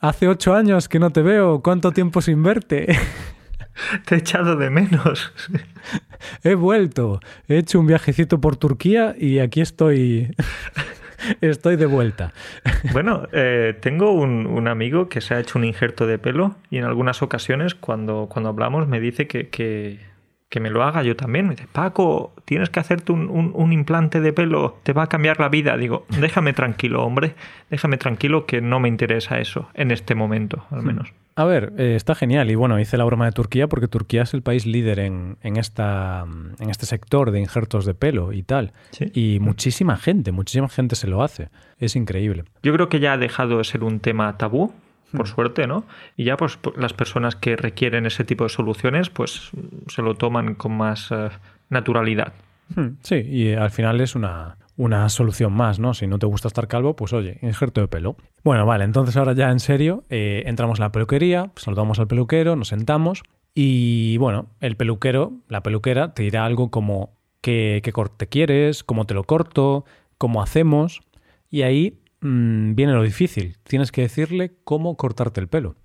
Hace 0.00 0.28
ocho 0.28 0.54
años 0.54 0.88
que 0.88 0.98
no 0.98 1.10
te 1.10 1.22
veo. 1.22 1.62
¿Cuánto 1.62 1.92
tiempo 1.92 2.20
sin 2.20 2.42
verte? 2.42 2.94
Te 4.04 4.16
he 4.16 4.18
echado 4.18 4.56
de 4.56 4.70
menos. 4.70 5.32
he 6.44 6.54
vuelto, 6.54 7.20
he 7.48 7.58
hecho 7.58 7.80
un 7.80 7.86
viajecito 7.86 8.40
por 8.40 8.56
Turquía 8.56 9.16
y 9.18 9.38
aquí 9.38 9.60
estoy. 9.60 10.34
Estoy 11.40 11.76
de 11.76 11.86
vuelta. 11.86 12.34
Bueno, 12.92 13.26
eh, 13.32 13.74
tengo 13.80 14.12
un, 14.12 14.68
amigo 14.68 15.08
que 15.08 15.22
se 15.22 15.34
ha 15.34 15.40
hecho 15.40 15.58
un 15.58 15.64
injerto 15.64 16.06
de 16.06 16.18
pelo 16.18 16.56
y 16.70 16.76
en 16.76 16.84
algunas 16.84 17.22
ocasiones 17.22 17.74
cuando, 17.74 18.28
cuando 18.30 18.50
hablamos 18.50 18.86
me 18.88 19.00
dice 19.00 19.26
que, 19.26 19.48
que, 19.48 20.00
que 20.54 20.60
me 20.60 20.70
lo 20.70 20.84
haga 20.84 21.02
yo 21.02 21.16
también. 21.16 21.48
Me 21.48 21.56
dice, 21.56 21.66
Paco, 21.72 22.32
tienes 22.44 22.70
que 22.70 22.78
hacerte 22.78 23.10
un, 23.10 23.50
un, 23.52 23.72
implante 23.72 24.20
de 24.20 24.32
pelo, 24.32 24.78
te 24.84 24.92
va 24.92 25.02
a 25.02 25.06
cambiar 25.08 25.40
la 25.40 25.48
vida. 25.48 25.76
Digo, 25.76 26.06
déjame 26.20 26.52
tranquilo, 26.52 27.02
hombre, 27.02 27.34
déjame 27.70 27.96
tranquilo 27.96 28.46
que 28.46 28.60
no 28.60 28.78
me 28.78 28.88
interesa 28.88 29.40
eso 29.40 29.68
en 29.74 29.90
este 29.90 30.14
momento, 30.14 30.64
al 30.70 30.82
hmm. 30.82 30.86
menos. 30.86 31.12
A 31.34 31.44
ver, 31.44 31.72
eh, 31.76 31.96
está 31.96 32.14
genial. 32.14 32.52
Y 32.52 32.54
bueno, 32.54 32.78
hice 32.78 32.96
la 32.96 33.02
broma 33.02 33.24
de 33.24 33.32
Turquía 33.32 33.66
porque 33.66 33.88
Turquía 33.88 34.22
es 34.22 34.32
el 34.32 34.42
país 34.42 34.64
líder 34.64 35.00
en, 35.00 35.38
en, 35.42 35.56
esta, 35.56 36.24
en 36.60 36.70
este 36.70 36.86
sector 36.86 37.32
de 37.32 37.40
injertos 37.40 37.84
de 37.84 37.94
pelo 37.94 38.32
y 38.32 38.44
tal. 38.44 38.70
Y 39.12 39.40
muchísima 39.40 39.96
gente, 39.96 40.30
muchísima 40.30 40.68
gente 40.68 40.94
se 40.94 41.08
lo 41.08 41.24
hace. 41.24 41.48
Es 41.80 41.96
increíble. 41.96 42.44
Yo 42.62 42.72
creo 42.72 42.88
que 42.88 43.00
ya 43.00 43.14
ha 43.14 43.18
dejado 43.18 43.58
de 43.58 43.64
ser 43.64 43.82
un 43.82 43.98
tema 43.98 44.38
tabú, 44.38 44.72
por 45.14 45.26
hmm. 45.26 45.34
suerte, 45.34 45.66
¿no? 45.66 45.84
Y 46.16 46.24
ya 46.24 46.36
pues 46.36 46.58
las 46.76 46.92
personas 46.92 47.36
que 47.36 47.56
requieren 47.56 48.06
ese 48.06 48.24
tipo 48.24 48.44
de 48.44 48.50
soluciones 48.50 49.10
pues 49.10 49.50
se 49.88 50.02
lo 50.02 50.14
toman 50.14 50.54
con 50.54 50.76
más 50.76 51.10
eh, 51.10 51.30
naturalidad. 51.70 52.32
Hmm, 52.74 52.96
sí, 53.02 53.16
y 53.16 53.52
al 53.52 53.70
final 53.70 54.00
es 54.00 54.14
una, 54.14 54.56
una 54.76 55.08
solución 55.08 55.52
más, 55.52 55.78
¿no? 55.78 55.94
Si 55.94 56.06
no 56.06 56.18
te 56.18 56.26
gusta 56.26 56.48
estar 56.48 56.66
calvo, 56.66 56.96
pues 56.96 57.12
oye, 57.12 57.38
injerto 57.42 57.80
de 57.80 57.88
pelo. 57.88 58.16
Bueno, 58.42 58.66
vale, 58.66 58.84
entonces 58.84 59.16
ahora 59.16 59.32
ya 59.32 59.50
en 59.50 59.60
serio, 59.60 60.04
eh, 60.10 60.42
entramos 60.46 60.78
en 60.78 60.84
la 60.84 60.92
peluquería, 60.92 61.50
saludamos 61.56 61.98
al 61.98 62.08
peluquero, 62.08 62.56
nos 62.56 62.68
sentamos 62.68 63.22
y 63.54 64.16
bueno, 64.18 64.46
el 64.60 64.76
peluquero, 64.76 65.32
la 65.48 65.62
peluquera, 65.62 66.12
te 66.12 66.24
dirá 66.24 66.44
algo 66.44 66.70
como 66.70 67.12
qué, 67.40 67.82
corte 67.92 68.26
quieres, 68.26 68.82
cómo 68.82 69.04
te 69.06 69.14
lo 69.14 69.24
corto, 69.24 69.84
cómo 70.18 70.42
hacemos 70.42 71.02
y 71.50 71.62
ahí 71.62 72.00
mm, 72.24 72.74
viene 72.74 72.92
lo 72.92 73.02
difícil, 73.02 73.56
tienes 73.62 73.92
que 73.92 74.02
decirle 74.02 74.52
cómo 74.64 74.96
cortarte 74.96 75.40
el 75.40 75.48
pelo. 75.48 75.76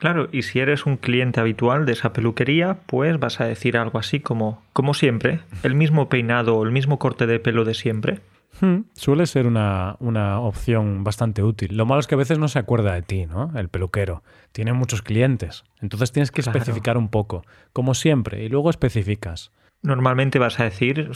Claro, 0.00 0.30
y 0.32 0.42
si 0.42 0.60
eres 0.60 0.86
un 0.86 0.96
cliente 0.96 1.40
habitual 1.40 1.84
de 1.84 1.92
esa 1.92 2.14
peluquería, 2.14 2.78
pues 2.86 3.20
vas 3.20 3.38
a 3.42 3.44
decir 3.44 3.76
algo 3.76 3.98
así 3.98 4.18
como, 4.18 4.62
como 4.72 4.94
siempre, 4.94 5.40
el 5.62 5.74
mismo 5.74 6.08
peinado 6.08 6.56
o 6.56 6.64
el 6.64 6.72
mismo 6.72 6.98
corte 6.98 7.26
de 7.26 7.38
pelo 7.38 7.66
de 7.66 7.74
siempre. 7.74 8.20
Hmm, 8.60 8.84
suele 8.94 9.26
ser 9.26 9.46
una, 9.46 9.96
una, 10.00 10.40
opción 10.40 11.04
bastante 11.04 11.42
útil. 11.42 11.76
Lo 11.76 11.84
malo 11.84 12.00
es 12.00 12.06
que 12.06 12.14
a 12.14 12.18
veces 12.18 12.38
no 12.38 12.48
se 12.48 12.58
acuerda 12.58 12.94
de 12.94 13.02
ti, 13.02 13.26
¿no? 13.26 13.52
El 13.54 13.68
peluquero. 13.68 14.22
Tiene 14.52 14.72
muchos 14.72 15.02
clientes. 15.02 15.64
Entonces 15.80 16.12
tienes 16.12 16.30
que 16.30 16.40
especificar 16.40 16.96
un 16.96 17.10
poco, 17.10 17.44
como 17.74 17.94
siempre, 17.94 18.42
y 18.42 18.48
luego 18.48 18.70
especificas. 18.70 19.52
Normalmente 19.82 20.38
vas 20.38 20.60
a 20.60 20.64
decir 20.64 21.10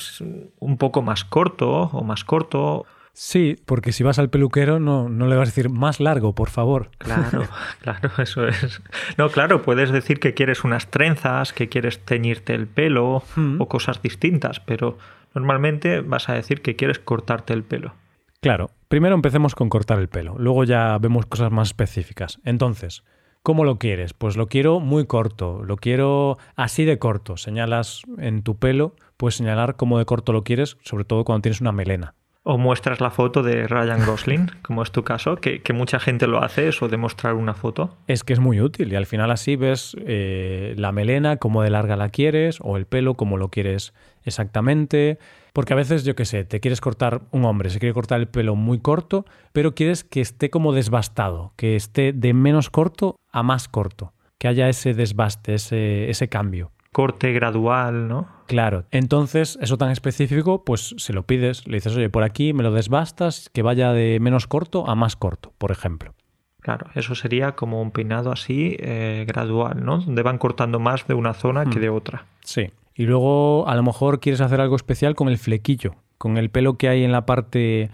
un 0.59 0.77
poco 0.79 1.03
más 1.03 1.25
corto 1.25 1.71
o 1.71 2.05
más 2.05 2.25
corto 2.25 2.87
Sí, 3.17 3.57
porque 3.65 3.93
si 3.93 4.03
vas 4.03 4.19
al 4.19 4.29
peluquero 4.29 4.81
no, 4.81 5.09
no 5.09 5.29
le 5.29 5.37
vas 5.37 5.49
a 5.49 5.53
decir 5.53 5.71
más 5.71 6.01
largo, 6.01 6.35
por 6.35 6.51
favor. 6.51 6.91
Claro, 6.99 7.47
claro, 7.81 8.11
eso 8.19 8.49
es. 8.49 8.83
No, 9.17 9.31
claro, 9.31 9.63
puedes 9.63 9.93
decir 9.93 10.19
que 10.19 10.35
quieres 10.35 10.65
unas 10.65 10.89
trenzas, 10.89 11.53
que 11.53 11.69
quieres 11.69 12.05
teñirte 12.05 12.55
el 12.55 12.67
pelo 12.67 13.23
hmm. 13.37 13.61
o 13.61 13.69
cosas 13.69 14.03
distintas, 14.03 14.59
pero 14.59 14.99
normalmente 15.33 16.01
vas 16.01 16.29
a 16.29 16.35
decir 16.35 16.61
que 16.61 16.75
quieres 16.75 16.99
cortarte 16.99 17.53
el 17.53 17.63
pelo. 17.63 17.95
Claro, 18.41 18.71
primero 18.89 19.15
empecemos 19.15 19.55
con 19.55 19.69
cortar 19.69 20.01
el 20.01 20.09
pelo, 20.09 20.35
luego 20.37 20.65
ya 20.65 20.99
vemos 20.99 21.27
cosas 21.27 21.53
más 21.53 21.69
específicas. 21.69 22.41
Entonces, 22.45 23.05
¿cómo 23.45 23.65
lo 23.65 23.79
quieres? 23.79 24.13
Pues 24.13 24.37
lo 24.37 24.49
quiero 24.49 24.81
muy 24.81 25.07
corto, 25.07 25.63
lo 25.63 25.77
quiero 25.77 26.37
así 26.57 26.85
de 26.85 26.99
corto. 26.99 27.37
Señalas 27.37 28.03
en 28.19 28.43
tu 28.43 28.59
pelo, 28.59 28.97
puedes 29.17 29.37
señalar 29.37 29.77
cómo 29.77 29.99
de 29.99 30.05
corto 30.05 30.33
lo 30.33 30.43
quieres, 30.43 30.79
sobre 30.83 31.05
todo 31.05 31.23
cuando 31.25 31.43
tienes 31.43 31.61
una 31.61 31.71
melena. 31.71 32.15
O 32.47 32.59
muestras 32.59 33.01
la 33.01 33.11
foto 33.11 33.43
de 33.43 33.67
Ryan 33.67 34.05
Gosling, 34.05 34.51
como 34.63 34.83
es 34.83 34.93
tu 34.93 35.03
caso, 35.03 35.37
que, 35.37 35.63
mucha 35.73 35.99
gente 35.99 36.27
lo 36.27 36.43
hace, 36.45 36.69
eso 36.69 36.89
de 36.89 36.97
mostrar 36.97 37.35
una 37.35 37.55
foto. 37.55 37.97
Es 38.07 38.23
que 38.23 38.35
es 38.35 38.39
muy 38.39 38.61
útil 38.61 38.93
y 38.93 38.97
al 38.97 39.07
final 39.07 39.31
así 39.31 39.57
ves 39.57 39.97
eh, 40.07 40.75
la 40.77 40.93
melena, 40.93 41.39
cómo 41.39 41.63
de 41.63 41.71
larga 41.71 41.97
la 41.97 42.11
quieres, 42.11 42.59
o 42.61 42.77
el 42.77 42.87
pelo, 42.87 43.15
cómo 43.15 43.39
lo 43.39 43.49
quieres 43.49 43.95
exactamente. 44.25 45.19
Porque 45.55 45.73
a 45.73 45.77
veces, 45.77 46.05
yo 46.05 46.15
qué 46.15 46.27
sé, 46.27 46.45
te 46.45 46.61
quieres 46.61 46.81
cortar, 46.81 47.23
un 47.31 47.45
hombre 47.45 47.71
se 47.71 47.81
quiere 47.81 47.95
cortar 47.95 48.21
el 48.21 48.29
pelo 48.29 48.55
muy 48.57 48.79
corto, 48.79 49.25
pero 49.53 49.75
quieres 49.75 50.05
que 50.05 50.21
esté 50.21 50.51
como 50.51 50.73
desbastado, 50.73 51.55
que 51.57 51.77
esté 51.77 52.13
de 52.13 52.35
menos 52.35 52.69
corto 52.71 53.17
a 53.33 53.43
más 53.43 53.69
corto, 53.69 54.13
que 54.39 54.49
haya 54.49 54.69
ese 54.69 54.95
desbaste, 54.95 55.55
ese, 55.55 56.11
ese 56.11 56.29
cambio 56.29 56.71
corte 56.95 57.33
gradual, 57.33 58.07
¿no? 58.09 58.29
Claro. 58.47 58.85
Entonces, 58.91 59.59
eso 59.61 59.79
tan 59.79 59.91
específico, 59.91 60.65
pues 60.65 60.95
se 60.99 61.13
lo 61.13 61.25
pides, 61.25 61.67
le 61.67 61.77
dices, 61.77 61.97
oye, 61.97 62.11
por 62.11 62.23
aquí 62.23 62.53
me 62.53 62.63
lo 62.63 62.73
desbastas, 62.73 63.51
que 63.53 63.63
vaya 63.63 63.93
de 63.93 64.19
menos 64.21 64.47
corto 64.47 64.89
a 64.89 64.95
más 64.95 65.17
corto, 65.17 65.53
por 65.59 65.71
ejemplo. 65.71 66.15
Claro, 66.61 66.87
eso 66.95 67.15
sería 67.15 67.53
como 67.53 67.83
un 67.83 67.91
peinado 67.91 68.33
así 68.33 68.77
eh, 68.79 69.25
gradual, 69.29 69.85
¿no? 69.85 69.99
Donde 69.99 70.23
van 70.23 70.39
cortando 70.39 70.79
más 70.81 71.07
de 71.07 71.15
una 71.15 71.35
zona 71.35 71.67
que 71.67 71.79
mm. 71.79 71.83
de 71.83 71.89
otra. 71.91 72.27
Sí. 72.43 72.71
Y 72.95 73.05
luego 73.05 73.69
a 73.69 73.75
lo 73.75 73.83
mejor 73.83 74.21
quieres 74.21 74.41
hacer 74.41 74.61
algo 74.61 74.77
especial 74.77 75.15
con 75.15 75.29
el 75.29 75.37
flequillo, 75.37 75.97
con 76.17 76.39
el 76.39 76.49
pelo 76.49 76.79
que 76.79 76.89
hay 76.89 77.05
en 77.05 77.13
la 77.13 77.27
parte 77.27 77.91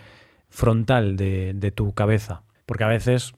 frontal 0.51 1.17
de, 1.17 1.53
de 1.55 1.73
tu 1.73 1.95
cabeza. 1.95 2.43
Porque 2.67 2.85
a 2.85 2.89
veces, 2.89 3.35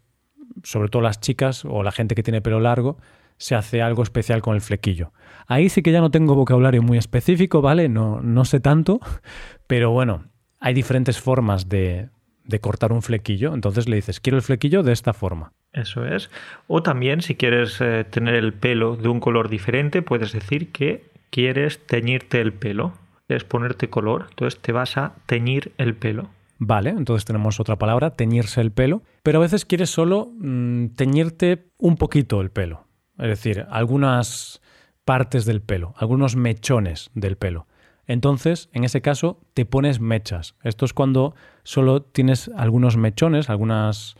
sobre 0.64 0.88
todo 0.88 1.00
las 1.00 1.20
chicas 1.20 1.64
o 1.64 1.82
la 1.82 1.92
gente 1.92 2.14
que 2.14 2.22
tiene 2.22 2.42
pelo 2.42 2.60
largo, 2.60 2.98
se 3.36 3.54
hace 3.54 3.82
algo 3.82 4.02
especial 4.02 4.42
con 4.42 4.54
el 4.54 4.60
flequillo. 4.60 5.12
Ahí 5.46 5.68
sí 5.68 5.82
que 5.82 5.92
ya 5.92 6.00
no 6.00 6.10
tengo 6.10 6.34
vocabulario 6.34 6.82
muy 6.82 6.98
específico, 6.98 7.60
¿vale? 7.62 7.88
No, 7.88 8.20
no 8.20 8.44
sé 8.44 8.60
tanto, 8.60 9.00
pero 9.66 9.90
bueno, 9.90 10.24
hay 10.60 10.74
diferentes 10.74 11.20
formas 11.20 11.68
de, 11.68 12.08
de 12.44 12.60
cortar 12.60 12.92
un 12.92 13.02
flequillo, 13.02 13.54
entonces 13.54 13.88
le 13.88 13.96
dices, 13.96 14.20
quiero 14.20 14.36
el 14.36 14.42
flequillo 14.42 14.82
de 14.82 14.92
esta 14.92 15.12
forma. 15.12 15.52
Eso 15.72 16.04
es. 16.06 16.30
O 16.66 16.82
también, 16.82 17.22
si 17.22 17.34
quieres 17.34 17.80
eh, 17.80 18.04
tener 18.08 18.34
el 18.34 18.52
pelo 18.52 18.96
de 18.96 19.08
un 19.08 19.20
color 19.20 19.48
diferente, 19.48 20.02
puedes 20.02 20.32
decir 20.32 20.70
que 20.70 21.10
quieres 21.30 21.84
teñirte 21.86 22.40
el 22.40 22.52
pelo. 22.52 22.92
Quieres 23.26 23.44
ponerte 23.44 23.88
color, 23.88 24.26
entonces 24.30 24.60
te 24.60 24.72
vas 24.72 24.96
a 24.98 25.14
teñir 25.26 25.72
el 25.78 25.94
pelo. 25.94 26.28
Vale, 26.58 26.90
entonces 26.90 27.24
tenemos 27.24 27.58
otra 27.58 27.76
palabra, 27.76 28.10
teñirse 28.10 28.60
el 28.60 28.70
pelo. 28.70 29.02
Pero 29.22 29.38
a 29.38 29.42
veces 29.42 29.64
quieres 29.64 29.90
solo 29.90 30.30
mm, 30.38 30.88
teñirte 30.88 31.70
un 31.78 31.96
poquito 31.96 32.40
el 32.40 32.50
pelo. 32.50 32.86
Es 33.18 33.28
decir, 33.28 33.66
algunas 33.70 34.60
partes 35.04 35.44
del 35.44 35.62
pelo, 35.62 35.94
algunos 35.96 36.36
mechones 36.36 37.10
del 37.14 37.36
pelo. 37.36 37.66
Entonces, 38.06 38.68
en 38.72 38.84
ese 38.84 39.00
caso, 39.00 39.40
te 39.54 39.64
pones 39.64 40.00
mechas. 40.00 40.56
Esto 40.62 40.84
es 40.84 40.92
cuando 40.92 41.34
solo 41.62 42.02
tienes 42.02 42.50
algunos 42.56 42.96
mechones, 42.96 43.48
algunas 43.48 44.16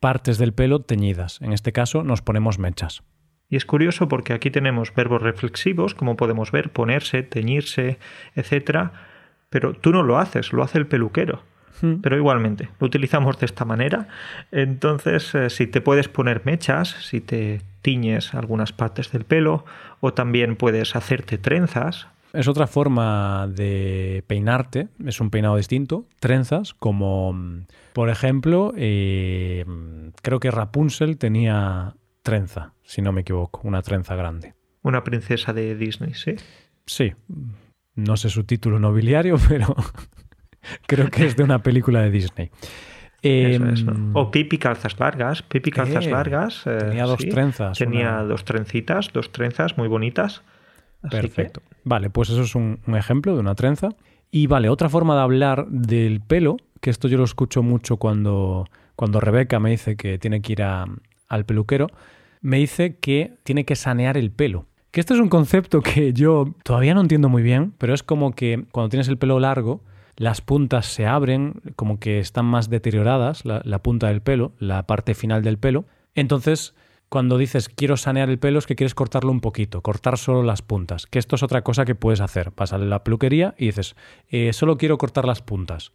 partes 0.00 0.38
del 0.38 0.52
pelo 0.52 0.80
teñidas. 0.80 1.40
En 1.42 1.52
este 1.52 1.72
caso, 1.72 2.02
nos 2.02 2.22
ponemos 2.22 2.58
mechas. 2.58 3.02
Y 3.48 3.56
es 3.56 3.64
curioso 3.64 4.08
porque 4.08 4.32
aquí 4.32 4.50
tenemos 4.50 4.94
verbos 4.94 5.22
reflexivos, 5.22 5.94
como 5.94 6.16
podemos 6.16 6.50
ver, 6.50 6.72
ponerse, 6.72 7.22
teñirse, 7.22 7.98
etc. 8.34 8.90
Pero 9.50 9.74
tú 9.74 9.92
no 9.92 10.02
lo 10.02 10.18
haces, 10.18 10.52
lo 10.52 10.62
hace 10.62 10.78
el 10.78 10.86
peluquero. 10.86 11.42
Hmm. 11.80 11.96
Pero 12.02 12.16
igualmente, 12.16 12.68
lo 12.80 12.86
utilizamos 12.86 13.38
de 13.38 13.46
esta 13.46 13.64
manera. 13.64 14.08
Entonces, 14.52 15.34
eh, 15.34 15.50
si 15.50 15.66
te 15.66 15.80
puedes 15.80 16.08
poner 16.08 16.42
mechas, 16.44 16.96
si 17.00 17.20
te 17.20 17.60
tiñes 17.82 18.34
algunas 18.34 18.72
partes 18.72 19.12
del 19.12 19.24
pelo, 19.24 19.64
o 20.00 20.12
también 20.12 20.56
puedes 20.56 20.96
hacerte 20.96 21.38
trenzas. 21.38 22.08
Es 22.32 22.48
otra 22.48 22.66
forma 22.66 23.48
de 23.48 24.24
peinarte, 24.26 24.88
es 25.04 25.20
un 25.20 25.30
peinado 25.30 25.56
distinto, 25.56 26.06
trenzas, 26.20 26.74
como 26.74 27.34
por 27.92 28.10
ejemplo, 28.10 28.74
eh, 28.76 29.64
creo 30.20 30.38
que 30.38 30.50
Rapunzel 30.50 31.16
tenía 31.16 31.94
trenza, 32.22 32.74
si 32.82 33.00
no 33.00 33.12
me 33.12 33.22
equivoco, 33.22 33.60
una 33.64 33.80
trenza 33.80 34.16
grande. 34.16 34.54
Una 34.82 35.02
princesa 35.02 35.54
de 35.54 35.74
Disney, 35.76 36.12
sí. 36.12 36.36
Sí, 36.84 37.14
no 37.94 38.16
sé 38.16 38.28
su 38.28 38.44
título 38.44 38.78
nobiliario, 38.78 39.36
pero 39.48 39.74
Creo 40.86 41.10
que 41.10 41.26
es 41.26 41.36
de 41.36 41.44
una 41.44 41.62
película 41.62 42.00
de 42.02 42.10
Disney. 42.10 42.50
Em, 43.22 44.14
o 44.14 44.30
Pipi 44.30 44.58
calzas 44.58 44.98
largas. 44.98 45.42
Pipi 45.42 45.70
calzas 45.70 46.06
eh, 46.06 46.10
largas. 46.10 46.66
Eh, 46.66 46.78
tenía 46.78 47.04
dos 47.04 47.18
trenzas. 47.18 47.78
Tenía 47.78 48.22
dos 48.22 48.44
trencitas, 48.44 49.10
dos 49.12 49.32
trenzas 49.32 49.76
muy 49.76 49.88
bonitas. 49.88 50.42
Perfecto. 51.10 51.62
Vale, 51.84 52.10
pues 52.10 52.30
eso 52.30 52.42
es 52.42 52.54
un, 52.54 52.80
ejemplo 52.94 53.34
de 53.34 53.40
una 53.40 53.54
trenza. 53.54 53.90
Y 54.30 54.46
vale, 54.46 54.68
otra 54.68 54.88
forma 54.88 55.14
de 55.14 55.22
hablar 55.22 55.66
del 55.68 56.20
pelo, 56.20 56.56
que 56.80 56.90
esto 56.90 57.08
yo 57.08 57.16
lo 57.18 57.24
escucho 57.24 57.62
mucho 57.62 57.96
cuando, 57.96 58.66
cuando 58.96 59.20
Rebeca 59.20 59.60
me 59.60 59.70
dice 59.70 59.96
que 59.96 60.18
tiene 60.18 60.42
que 60.42 60.52
ir 60.52 60.62
al 60.62 61.44
peluquero, 61.46 61.88
me 62.40 62.58
dice 62.58 62.96
que 62.96 63.34
tiene 63.44 63.64
que 63.64 63.76
sanear 63.76 64.16
el 64.16 64.30
pelo. 64.30 64.66
Que 64.90 65.00
este 65.00 65.14
es 65.14 65.20
un 65.20 65.28
concepto 65.28 65.80
que 65.80 66.12
yo 66.12 66.54
todavía 66.64 66.94
no 66.94 67.00
entiendo 67.00 67.28
muy 67.28 67.42
bien, 67.42 67.72
pero 67.78 67.94
es 67.94 68.02
como 68.02 68.32
que 68.32 68.64
cuando 68.72 68.88
tienes 68.88 69.08
el 69.08 69.18
pelo 69.18 69.38
largo, 69.38 69.82
las 70.16 70.40
puntas 70.40 70.86
se 70.86 71.06
abren, 71.06 71.60
como 71.76 72.00
que 72.00 72.18
están 72.18 72.46
más 72.46 72.70
deterioradas, 72.70 73.44
la, 73.44 73.78
punta 73.82 74.08
del 74.08 74.22
pelo, 74.22 74.52
la 74.58 74.86
parte 74.86 75.14
final 75.14 75.42
del 75.42 75.58
pelo. 75.58 75.84
Entonces, 76.14 76.74
cuando 77.08 77.38
dices 77.38 77.68
quiero 77.68 77.96
sanear 77.96 78.30
el 78.30 78.38
pelo 78.38 78.58
es 78.58 78.66
que 78.66 78.76
quieres 78.76 78.94
cortarlo 78.94 79.30
un 79.30 79.40
poquito, 79.40 79.82
cortar 79.82 80.18
solo 80.18 80.42
las 80.42 80.62
puntas, 80.62 81.06
que 81.06 81.18
esto 81.18 81.36
es 81.36 81.42
otra 81.42 81.62
cosa 81.62 81.84
que 81.84 81.94
puedes 81.94 82.20
hacer. 82.20 82.52
Vas 82.56 82.72
a 82.72 82.78
la 82.78 83.04
peluquería 83.04 83.54
y 83.58 83.66
dices, 83.66 83.94
eh, 84.28 84.52
solo 84.52 84.78
quiero 84.78 84.98
cortar 84.98 85.26
las 85.26 85.42
puntas. 85.42 85.92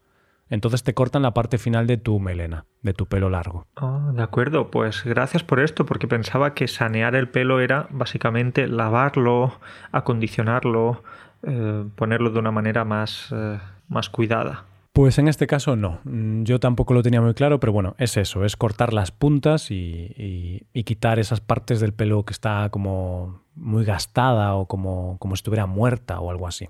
Entonces 0.52 0.84
te 0.84 0.94
cortan 0.94 1.22
la 1.22 1.34
parte 1.34 1.58
final 1.58 1.88
de 1.88 1.96
tu 1.96 2.20
melena, 2.20 2.66
de 2.82 2.94
tu 2.94 3.06
pelo 3.06 3.30
largo. 3.30 3.68
Oh, 3.80 4.12
de 4.14 4.22
acuerdo, 4.22 4.70
pues 4.70 5.04
gracias 5.06 5.44
por 5.46 5.62
esto, 5.62 5.86
porque 5.86 6.10
pensaba 6.10 6.54
que 6.54 6.68
sanear 6.68 7.16
el 7.16 7.30
pelo 7.30 7.62
era 7.62 7.88
básicamente 7.90 8.68
lavarlo, 8.68 9.54
acondicionarlo, 9.94 11.04
eh, 11.44 11.86
ponerlo 11.96 12.32
de 12.32 12.40
una 12.40 12.52
manera 12.52 12.84
más, 12.84 13.30
eh, 13.32 13.60
más 13.92 14.10
cuidada. 14.10 14.66
Pues 14.94 15.20
en 15.20 15.28
este 15.28 15.48
caso 15.48 15.76
no. 15.76 16.00
Mm, 16.04 16.44
yo 16.44 16.60
tampoco 16.60 16.94
lo 16.94 17.04
tenía 17.04 17.22
muy 17.22 17.34
claro, 17.34 17.60
pero 17.60 17.72
bueno, 17.72 17.96
es 17.98 18.18
eso, 18.18 18.44
es 18.44 18.58
cortar 18.58 18.94
las 18.94 19.12
puntas 19.12 19.70
y, 19.70 20.66
quitar 20.86 21.20
esas 21.20 21.40
partes 21.40 21.80
del 21.80 21.94
pelo 21.94 22.26
que 22.26 22.34
está 22.34 22.70
como 22.70 23.44
muy 23.56 23.86
gastada 23.86 24.56
o 24.56 24.66
como, 24.66 25.18
como 25.20 25.36
estuviera 25.36 25.68
muerta 25.68 26.20
o 26.20 26.32
algo 26.32 26.48
así. 26.48 26.68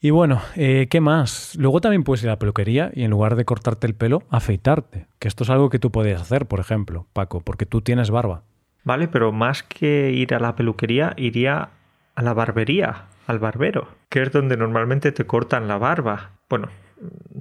Y 0.00 0.10
bueno, 0.10 0.42
eh, 0.56 0.88
¿qué 0.90 1.00
más? 1.00 1.54
Luego 1.56 1.80
también 1.80 2.02
puedes 2.02 2.24
ir 2.24 2.28
a 2.28 2.32
la 2.32 2.38
peluquería 2.38 2.90
y 2.92 3.04
en 3.04 3.10
lugar 3.12 3.36
de 3.36 3.44
cortarte 3.44 3.86
el 3.86 3.94
pelo, 3.94 4.24
afeitarte. 4.30 5.06
Que 5.20 5.28
esto 5.28 5.44
es 5.44 5.50
algo 5.50 5.70
que 5.70 5.78
tú 5.78 5.92
puedes 5.92 6.20
hacer, 6.20 6.46
por 6.46 6.58
ejemplo, 6.58 7.06
Paco, 7.12 7.40
porque 7.40 7.66
tú 7.66 7.82
tienes 7.82 8.10
barba. 8.10 8.42
Vale, 8.82 9.06
pero 9.06 9.30
más 9.30 9.62
que 9.62 10.10
ir 10.10 10.34
a 10.34 10.40
la 10.40 10.56
peluquería, 10.56 11.14
iría 11.16 11.70
a 12.16 12.22
la 12.22 12.34
barbería, 12.34 13.06
al 13.26 13.38
barbero, 13.38 13.88
que 14.08 14.22
es 14.22 14.32
donde 14.32 14.56
normalmente 14.56 15.12
te 15.12 15.24
cortan 15.24 15.68
la 15.68 15.78
barba. 15.78 16.32
Bueno, 16.52 16.68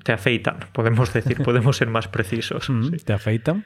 te 0.06 0.14
afeitan, 0.14 0.60
podemos 0.72 1.12
decir, 1.12 1.36
podemos 1.44 1.76
ser 1.76 1.90
más 1.90 2.08
precisos. 2.08 2.72
Te 3.04 3.12
afeitan. 3.12 3.66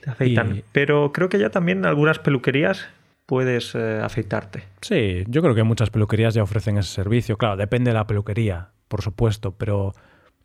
Te 0.00 0.10
afeitan. 0.10 0.62
Pero 0.70 1.10
creo 1.12 1.28
que 1.28 1.40
ya 1.40 1.50
también 1.50 1.84
algunas 1.84 2.20
peluquerías 2.20 2.86
puedes 3.26 3.74
eh, 3.74 3.98
afeitarte. 4.00 4.62
Sí, 4.82 5.24
yo 5.26 5.42
creo 5.42 5.56
que 5.56 5.64
muchas 5.64 5.90
peluquerías 5.90 6.34
ya 6.34 6.44
ofrecen 6.44 6.78
ese 6.78 6.94
servicio. 6.94 7.36
Claro, 7.36 7.56
depende 7.56 7.90
de 7.90 7.94
la 7.94 8.06
peluquería, 8.06 8.68
por 8.86 9.02
supuesto, 9.02 9.56
pero 9.58 9.92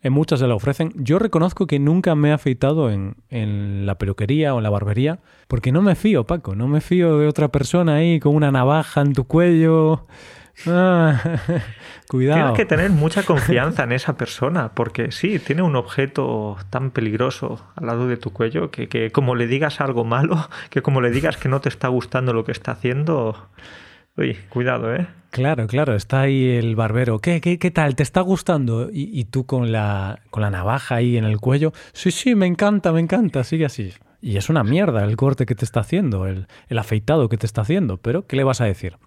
en 0.00 0.12
muchas 0.12 0.40
se 0.40 0.48
la 0.48 0.56
ofrecen. 0.56 0.90
Yo 0.96 1.20
reconozco 1.20 1.68
que 1.68 1.78
nunca 1.78 2.16
me 2.16 2.30
he 2.30 2.32
afeitado 2.32 2.90
en, 2.90 3.14
en, 3.30 3.86
la 3.86 3.96
peluquería 3.96 4.56
o 4.56 4.58
en 4.58 4.64
la 4.64 4.70
barbería, 4.70 5.20
porque 5.46 5.70
no 5.70 5.82
me 5.82 5.94
fío, 5.94 6.26
Paco, 6.26 6.56
no 6.56 6.66
me 6.66 6.80
fío 6.80 7.18
de 7.18 7.28
otra 7.28 7.46
persona 7.46 7.94
ahí 7.94 8.18
con 8.18 8.34
una 8.34 8.50
navaja 8.50 9.02
en 9.02 9.12
tu 9.12 9.22
cuello. 9.22 10.08
Ah, 10.66 11.20
cuidado. 12.08 12.40
Tienes 12.40 12.56
que 12.56 12.64
tener 12.64 12.90
mucha 12.90 13.22
confianza 13.22 13.84
en 13.84 13.92
esa 13.92 14.16
persona, 14.16 14.72
porque 14.74 15.10
sí, 15.10 15.38
tiene 15.38 15.62
un 15.62 15.76
objeto 15.76 16.56
tan 16.70 16.90
peligroso 16.90 17.64
al 17.76 17.86
lado 17.86 18.06
de 18.06 18.16
tu 18.16 18.32
cuello 18.32 18.70
que, 18.70 19.10
como 19.12 19.34
le 19.34 19.46
digas 19.46 19.80
algo 19.80 20.04
malo, 20.04 20.48
que 20.70 20.82
como 20.82 21.00
le 21.00 21.10
digas 21.10 21.36
que 21.36 21.48
no 21.48 21.60
te 21.60 21.68
está 21.68 21.88
gustando 21.88 22.32
lo 22.32 22.44
que 22.44 22.52
está 22.52 22.72
haciendo, 22.72 23.48
uy, 24.16 24.36
cuidado, 24.48 24.94
¿eh? 24.94 25.06
Claro, 25.30 25.66
claro, 25.66 25.94
está 25.94 26.20
ahí 26.20 26.50
el 26.50 26.76
barbero. 26.76 27.20
¿Qué, 27.20 27.40
qué, 27.40 27.58
qué 27.58 27.70
tal? 27.70 27.96
¿Te 27.96 28.02
está 28.02 28.20
gustando? 28.20 28.90
Y, 28.92 29.24
tú 29.24 29.46
con 29.46 29.72
la, 29.72 30.20
con 30.28 30.42
la 30.42 30.50
navaja 30.50 30.96
ahí 30.96 31.16
en 31.16 31.24
el 31.24 31.38
cuello. 31.38 31.72
Sí, 31.94 32.10
sí, 32.10 32.34
me 32.34 32.46
encanta, 32.46 32.92
me 32.92 33.00
encanta, 33.00 33.42
sigue 33.42 33.64
así. 33.64 33.94
Y 34.20 34.36
es 34.36 34.50
una 34.50 34.62
mierda 34.62 35.02
el 35.04 35.16
corte 35.16 35.46
que 35.46 35.54
te 35.54 35.64
está 35.64 35.80
haciendo, 35.80 36.26
el, 36.26 36.48
el 36.68 36.78
afeitado 36.78 37.30
que 37.30 37.38
te 37.38 37.46
está 37.46 37.62
haciendo, 37.62 37.96
pero 37.96 38.26
¿qué 38.26 38.36
le 38.36 38.44
vas 38.44 38.60
a 38.60 38.66
decir? 38.66 38.98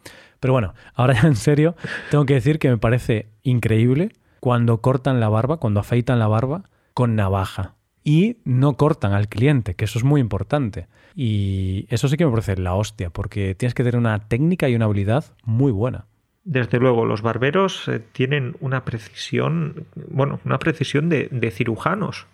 Pero 0.46 0.54
bueno, 0.54 0.76
ahora 0.94 1.16
ya 1.16 1.28
en 1.28 1.36
serio, 1.36 1.76
tengo 2.12 2.28
que 2.28 2.36
decir 2.36 2.60
que 2.60 2.70
me 2.70 2.78
parece 2.78 3.30
increíble 3.42 4.12
cuando 4.40 4.80
cortan 4.80 5.20
la 5.20 5.28
barba, 5.28 5.58
cuando 5.58 5.80
afeitan 5.80 6.20
la 6.20 6.28
barba 6.28 6.66
con 6.94 7.16
navaja. 7.16 7.74
Y 8.04 8.38
no 8.44 8.78
cortan 8.78 9.14
al 9.14 9.28
cliente, 9.28 9.74
que 9.74 9.86
eso 9.86 9.98
es 9.98 10.06
muy 10.06 10.22
importante. 10.22 10.86
Y 11.16 11.88
eso 11.90 12.08
sí 12.08 12.16
que 12.16 12.26
me 12.26 12.30
parece 12.30 12.58
la 12.58 12.76
hostia, 12.76 13.10
porque 13.10 13.56
tienes 13.56 13.74
que 13.74 13.84
tener 13.84 13.98
una 13.98 14.20
técnica 14.20 14.70
y 14.70 14.76
una 14.76 14.86
habilidad 14.86 15.26
muy 15.46 15.72
buena. 15.72 16.06
Desde 16.44 16.78
luego, 16.78 17.06
los 17.06 17.24
barberos 17.24 17.88
eh, 17.88 18.00
tienen 18.12 18.56
una 18.60 18.86
precisión, 18.86 19.88
bueno, 19.96 20.42
una 20.46 20.60
precisión 20.60 21.10
de, 21.10 21.28
de, 21.32 21.50
cirujanos. 21.50 22.28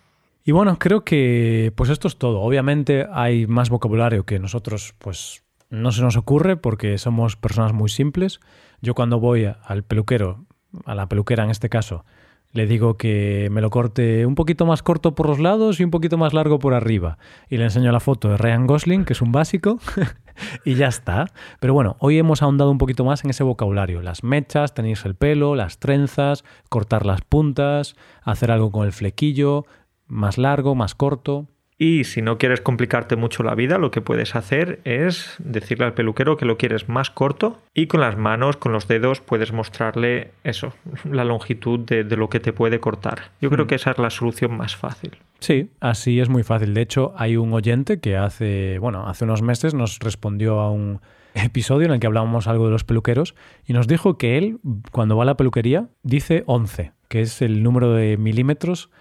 Y 0.44 0.52
bueno, 0.52 0.78
creo 0.80 1.06
que 1.06 1.72
pues 1.78 1.90
esto 1.90 2.10
es 2.10 2.18
todo. 2.18 2.42
Obviamente 2.42 3.08
hay 3.10 3.48
más 3.48 3.70
vocabulario 3.70 4.26
que 4.26 4.38
nosotros 4.38 4.96
pues 4.98 5.46
no 5.72 5.92
se 5.92 6.02
nos 6.02 6.18
ocurre 6.18 6.58
porque 6.58 6.98
somos 7.00 7.36
personas 7.36 7.74
muy 7.74 7.90
simples. 7.90 8.40
Yo 8.82 8.94
cuando 8.94 9.20
voy 9.20 9.52
al 9.64 9.84
peluquero, 9.84 10.46
a 10.86 10.94
la 10.94 11.08
peluquera 11.08 11.44
en 11.44 11.50
este 11.50 11.70
caso, 11.70 12.06
le 12.52 12.68
digo 12.68 12.98
que 12.98 13.48
me 13.52 13.62
lo 13.62 13.70
corte 13.70 14.26
un 14.26 14.36
poquito 14.36 14.66
más 14.66 14.84
corto 14.84 15.16
por 15.16 15.28
los 15.28 15.40
lados 15.40 15.80
y 15.80 15.86
un 15.86 15.92
poquito 15.92 16.18
más 16.18 16.34
largo 16.34 16.60
por 16.60 16.74
arriba. 16.74 17.18
Y 17.50 17.58
le 17.58 17.64
enseño 17.64 17.92
la 17.94 18.02
foto 18.02 18.28
de 18.28 18.38
Ryan 18.38 18.68
Gosling, 18.68 19.06
que 19.06 19.14
es 19.14 19.22
un 19.22 19.32
básico, 19.32 19.80
y 20.66 20.76
ya 20.76 20.88
está. 20.88 21.28
Pero 21.62 21.74
bueno, 21.74 21.96
hoy 22.00 22.18
hemos 22.18 22.42
ahondado 22.42 22.70
un 22.70 22.78
poquito 22.78 23.06
más 23.06 23.24
en 23.24 23.30
ese 23.30 23.44
vocabulario. 23.44 24.02
Las 24.02 24.24
mechas, 24.24 24.74
tenéis 24.74 25.06
el 25.06 25.16
pelo, 25.16 25.56
las 25.56 25.80
trenzas, 25.80 26.44
cortar 26.68 27.06
las 27.06 27.22
puntas, 27.22 27.96
hacer 28.24 28.52
algo 28.52 28.72
con 28.72 28.86
el 28.86 28.92
flequillo, 28.92 29.66
más 30.08 30.38
largo, 30.38 30.76
más 30.76 30.94
corto. 30.94 31.48
Y 31.84 32.04
si 32.04 32.22
no 32.22 32.38
quieres 32.38 32.62
complicarte 32.62 33.16
mucho 33.16 33.42
la 33.42 33.56
vida, 33.56 33.80
lo 33.80 33.90
que 33.90 34.02
puedes 34.02 34.36
hacer 34.36 34.82
es 34.84 35.34
decirle 35.40 35.86
al 35.86 35.96
peluquero 35.96 36.38
que 36.38 36.46
lo 36.46 36.56
quieres 36.56 36.88
más 36.88 37.10
corto 37.10 37.58
y 37.74 37.88
con 37.88 38.02
las 38.02 38.18
manos, 38.18 38.56
con 38.56 38.72
los 38.72 38.88
dedos, 38.88 39.20
puedes 39.20 39.52
mostrarle 39.52 40.30
eso, 40.44 40.76
la 41.12 41.26
longitud 41.26 41.80
de, 41.80 42.04
lo 42.04 42.30
que 42.30 42.40
te 42.40 42.54
puede 42.54 42.80
cortar. 42.80 43.32
Yo 43.42 43.50
creo 43.50 43.66
mm. 43.66 43.68
que 43.68 43.74
esa 43.74 43.90
es 43.90 43.98
la 43.98 44.12
solución 44.12 44.56
más 44.56 44.76
fácil. 44.76 45.18
Sí, 45.40 45.72
así 45.80 46.20
es 46.20 46.30
muy 46.30 46.44
fácil. 46.44 46.76
De 46.76 46.82
hecho, 46.82 47.16
hay 47.18 47.36
un 47.36 47.52
oyente 47.52 48.00
que 48.00 48.16
hace, 48.16 48.78
bueno, 48.78 49.08
hace 49.08 49.24
unos 49.24 49.42
meses 49.42 49.74
nos 49.74 49.98
respondió 49.98 50.60
a 50.60 50.70
un 50.70 51.02
episodio 51.34 51.88
en 51.88 51.94
el 51.94 52.00
que 52.00 52.06
hablábamos 52.06 52.46
algo 52.46 52.66
de 52.66 52.74
los 52.74 52.84
peluqueros 52.84 53.34
y 53.66 53.74
nos 53.74 53.88
dijo 53.88 54.20
que 54.20 54.38
él, 54.38 54.60
cuando 54.92 55.18
va 55.18 55.24
a 55.24 55.26
la 55.26 55.36
peluquería, 55.36 55.88
dice 56.04 56.44
11, 56.46 56.92
que 57.08 57.22
es 57.22 57.42
el 57.42 57.64
número 57.64 57.92
de 57.92 58.18
milímetros 58.18 58.92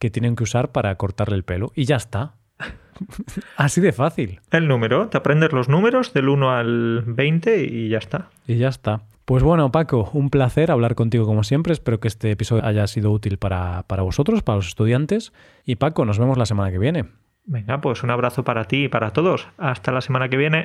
que 0.00 0.10
tienen 0.10 0.34
que 0.34 0.42
usar 0.42 0.72
para 0.72 0.92
cortarle 0.96 1.36
el 1.36 1.44
pelo 1.44 1.70
y 1.76 1.84
ya 1.84 1.94
está. 1.94 2.34
Así 3.56 3.80
de 3.80 3.92
fácil. 3.92 4.40
El 4.50 4.66
número, 4.66 5.08
te 5.08 5.18
aprendes 5.18 5.52
los 5.52 5.68
números 5.68 6.12
del 6.12 6.28
1 6.28 6.50
al 6.50 7.04
20 7.06 7.64
y 7.64 7.88
ya 7.88 7.98
está. 7.98 8.30
Y 8.48 8.56
ya 8.56 8.68
está. 8.68 9.02
Pues 9.24 9.44
bueno, 9.44 9.70
Paco, 9.70 10.10
un 10.12 10.28
placer 10.28 10.72
hablar 10.72 10.96
contigo 10.96 11.24
como 11.24 11.44
siempre. 11.44 11.72
Espero 11.72 12.00
que 12.00 12.08
este 12.08 12.32
episodio 12.32 12.64
haya 12.64 12.86
sido 12.88 13.12
útil 13.12 13.38
para, 13.38 13.84
para 13.84 14.02
vosotros, 14.02 14.42
para 14.42 14.56
los 14.56 14.66
estudiantes. 14.66 15.32
Y 15.64 15.76
Paco, 15.76 16.04
nos 16.04 16.18
vemos 16.18 16.36
la 16.36 16.46
semana 16.46 16.72
que 16.72 16.78
viene. 16.78 17.06
Venga, 17.44 17.80
pues 17.80 18.02
un 18.02 18.10
abrazo 18.10 18.42
para 18.42 18.64
ti 18.64 18.84
y 18.84 18.88
para 18.88 19.12
todos. 19.12 19.46
Hasta 19.56 19.92
la 19.92 20.00
semana 20.00 20.28
que 20.28 20.36
viene. 20.36 20.64